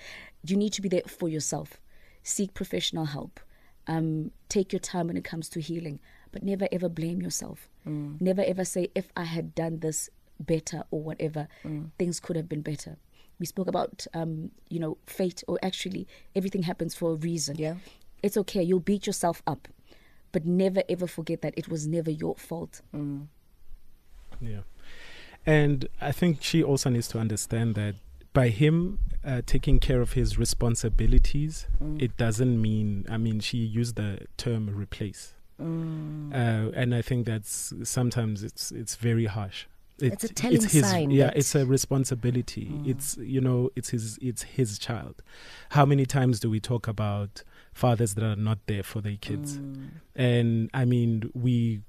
you 0.46 0.56
need 0.56 0.74
to 0.74 0.82
be 0.82 0.90
there 0.90 1.04
for 1.08 1.30
yourself. 1.30 1.80
Seek 2.24 2.54
professional 2.54 3.06
help. 3.06 3.40
Um, 3.88 4.32
take 4.48 4.72
your 4.72 4.80
time 4.80 5.08
when 5.08 5.18
it 5.18 5.24
comes 5.24 5.50
to 5.50 5.60
healing, 5.60 6.00
but 6.32 6.44
never 6.44 6.68
ever 6.72 6.88
blame 6.88 7.22
yourself. 7.22 7.68
Never 7.86 8.44
ever 8.44 8.64
say, 8.64 8.90
if 8.94 9.10
I 9.18 9.24
had 9.24 9.56
done 9.56 9.80
this 9.80 10.10
better 10.40 10.84
or 10.92 11.02
whatever, 11.02 11.48
things 11.98 12.20
could 12.20 12.36
have 12.36 12.48
been 12.48 12.62
better. 12.62 12.98
We 13.40 13.48
spoke 13.48 13.68
about, 13.68 14.06
um, 14.14 14.52
you 14.70 14.80
know, 14.80 14.98
fate, 15.08 15.44
or 15.48 15.58
actually, 15.64 16.08
everything 16.36 16.62
happens 16.64 16.94
for 16.94 17.14
a 17.14 17.16
reason. 17.16 17.56
Yeah. 17.58 17.76
It's 18.22 18.38
okay. 18.38 18.62
You'll 18.62 18.80
beat 18.80 19.08
yourself 19.08 19.42
up, 19.48 19.68
but 20.32 20.46
never 20.46 20.84
ever 20.88 21.08
forget 21.08 21.42
that 21.42 21.56
it 21.58 21.68
was 21.68 21.88
never 21.88 22.12
your 22.12 22.36
fault. 22.36 22.82
Yeah. 24.40 24.62
And 25.44 25.88
I 26.00 26.12
think 26.12 26.44
she 26.44 26.64
also 26.64 26.92
needs 26.92 27.08
to 27.10 27.18
understand 27.18 27.74
that 27.76 27.96
by 28.34 28.50
him 28.50 29.00
uh, 29.26 29.42
taking 29.46 29.80
care 29.80 30.02
of 30.02 30.14
his 30.14 30.38
responsibilities, 30.38 31.68
it 32.00 32.18
doesn't 32.18 32.62
mean, 32.62 33.06
I 33.10 33.18
mean, 33.18 33.40
she 33.40 33.58
used 33.58 33.96
the 33.96 34.28
term 34.38 34.70
replace. 34.76 35.34
Uh, 35.60 36.72
and 36.74 36.96
I 36.96 37.02
think 37.04 37.28
that's 37.28 37.72
sometimes 37.84 38.44
it's 38.44 38.72
it's 38.72 38.96
very 38.96 39.26
harsh. 39.26 39.68
It's 40.00 40.24
a 40.24 40.30
telling 40.30 40.64
his, 40.64 40.90
sign 40.90 41.12
Yeah, 41.12 41.32
it's 41.36 41.54
a 41.54 41.66
responsibility. 41.68 42.72
It's 42.84 43.16
you 43.18 43.42
know, 43.42 43.70
it's 43.76 43.90
his 43.90 44.18
it's 44.22 44.42
his 44.44 44.80
child. 44.80 45.22
How 45.70 45.86
many 45.86 46.08
times 46.08 46.40
do 46.40 46.50
we 46.50 46.60
talk 46.60 46.88
about 46.88 47.44
fathers 47.74 48.16
that 48.16 48.24
are 48.24 48.36
not 48.36 48.58
there 48.66 48.82
for 48.82 49.02
their 49.02 49.18
kids? 49.18 49.60
And 50.16 50.72
I 50.74 50.86
mean, 50.86 51.30
we 51.36 51.82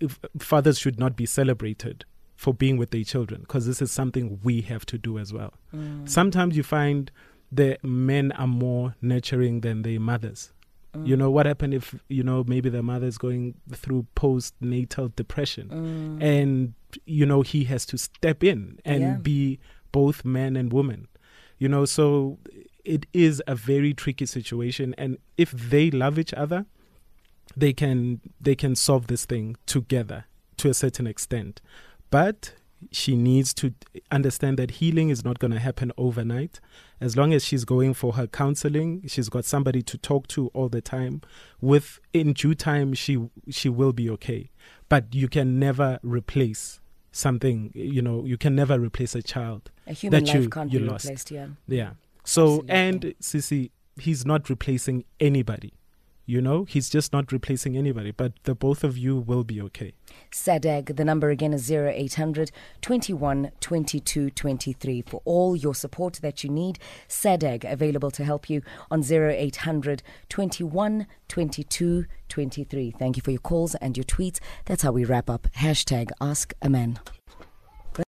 if, 0.00 0.20
fathers 0.38 0.78
should 0.78 0.98
not 0.98 1.16
be 1.16 1.26
celebrated 1.26 2.04
for 2.44 2.52
being 2.52 2.76
with 2.76 2.90
their 2.90 3.04
children 3.04 3.40
because 3.40 3.66
this 3.66 3.80
is 3.80 3.90
something 3.90 4.38
we 4.42 4.60
have 4.60 4.84
to 4.84 4.98
do 4.98 5.18
as 5.18 5.32
well. 5.32 5.54
Mm. 5.74 6.06
Sometimes 6.06 6.58
you 6.58 6.62
find 6.62 7.10
the 7.50 7.78
men 7.82 8.32
are 8.32 8.46
more 8.46 8.96
nurturing 9.00 9.62
than 9.62 9.80
their 9.80 9.98
mothers. 9.98 10.52
You 11.04 11.16
know 11.16 11.28
what 11.28 11.44
happened 11.44 11.74
if 11.74 11.92
you 12.08 12.22
know 12.22 12.44
maybe 12.46 12.68
the 12.68 12.80
mother 12.80 13.08
is 13.08 13.18
going 13.18 13.54
through 13.68 14.06
postnatal 14.14 15.16
depression, 15.16 15.68
mm. 15.68 16.22
and 16.22 16.74
you 17.04 17.26
know 17.26 17.42
he 17.42 17.64
has 17.64 17.84
to 17.86 17.98
step 17.98 18.44
in 18.44 18.78
and 18.84 19.02
Yeah. 19.02 19.16
be 19.16 19.58
both 19.90 20.24
man 20.24 20.54
and 20.56 20.72
woman. 20.72 21.08
You 21.58 21.68
know, 21.68 21.84
so 21.84 22.38
it 22.84 23.06
is 23.12 23.42
a 23.48 23.56
very 23.56 23.92
tricky 23.92 24.26
situation, 24.26 24.94
and 24.96 25.18
if 25.36 25.50
they 25.50 25.90
love 25.90 26.16
each 26.16 26.32
other, 26.34 26.64
they 27.56 27.72
can 27.72 28.20
they 28.40 28.54
can 28.54 28.76
solve 28.76 29.08
this 29.08 29.24
thing 29.24 29.56
together 29.66 30.26
to 30.58 30.70
a 30.70 30.74
certain 30.74 31.08
extent 31.08 31.60
but 32.14 32.52
she 32.92 33.16
needs 33.16 33.52
to 33.52 33.74
understand 34.12 34.56
that 34.56 34.70
healing 34.72 35.08
is 35.08 35.24
not 35.24 35.40
going 35.40 35.50
to 35.50 35.58
happen 35.58 35.90
overnight 35.98 36.60
as 37.00 37.16
long 37.16 37.34
as 37.34 37.44
she's 37.44 37.64
going 37.64 37.92
for 37.92 38.12
her 38.12 38.28
counseling 38.28 39.02
she's 39.08 39.28
got 39.28 39.44
somebody 39.44 39.82
to 39.82 39.98
talk 39.98 40.28
to 40.28 40.46
all 40.54 40.68
the 40.68 40.80
time 40.80 41.20
with 41.60 41.98
in 42.12 42.32
due 42.32 42.54
time 42.54 42.94
she 42.94 43.18
she 43.50 43.68
will 43.68 43.92
be 43.92 44.08
okay 44.08 44.48
but 44.88 45.12
you 45.12 45.26
can 45.26 45.58
never 45.58 45.98
replace 46.04 46.78
something 47.10 47.72
you 47.74 48.00
know 48.00 48.24
you 48.24 48.38
can 48.38 48.54
never 48.54 48.78
replace 48.78 49.16
a 49.16 49.22
child 49.22 49.72
A 49.88 49.92
human 49.92 50.22
that 50.24 50.32
life 50.32 50.44
you, 50.44 50.48
can't 50.48 50.72
you 50.72 50.78
be 50.78 50.86
lost 50.86 51.06
replaced, 51.06 51.32
yeah. 51.32 51.48
yeah. 51.66 51.90
So 52.22 52.42
Absolutely. 52.44 52.70
and 52.70 53.02
Sissy, 53.20 53.70
he's 53.96 54.24
not 54.24 54.48
replacing 54.48 55.04
anybody. 55.20 55.74
You 56.26 56.40
know, 56.40 56.64
he's 56.64 56.88
just 56.88 57.12
not 57.12 57.32
replacing 57.32 57.76
anybody. 57.76 58.10
But 58.10 58.32
the 58.44 58.54
both 58.54 58.82
of 58.84 58.96
you 58.96 59.16
will 59.16 59.44
be 59.44 59.60
okay. 59.62 59.92
SADAG, 60.32 60.96
the 60.96 61.04
number 61.04 61.30
again 61.30 61.52
is 61.52 61.70
0800 61.70 62.50
21 62.80 63.50
22 63.60 64.30
23. 64.30 65.02
For 65.02 65.20
all 65.24 65.54
your 65.56 65.74
support 65.74 66.14
that 66.22 66.42
you 66.42 66.50
need, 66.50 66.78
SADAG 67.08 67.70
available 67.70 68.10
to 68.12 68.24
help 68.24 68.48
you 68.48 68.62
on 68.90 69.02
0800 69.02 70.02
21 70.28 71.06
22 71.28 72.04
23. 72.28 72.90
Thank 72.98 73.16
you 73.16 73.22
for 73.22 73.30
your 73.30 73.40
calls 73.40 73.74
and 73.76 73.96
your 73.96 74.04
tweets. 74.04 74.40
That's 74.64 74.82
how 74.82 74.92
we 74.92 75.04
wrap 75.04 75.28
up. 75.28 75.48
Hashtag 75.56 76.10
Ask 76.20 76.54
a 76.62 76.70
Man. 76.70 76.98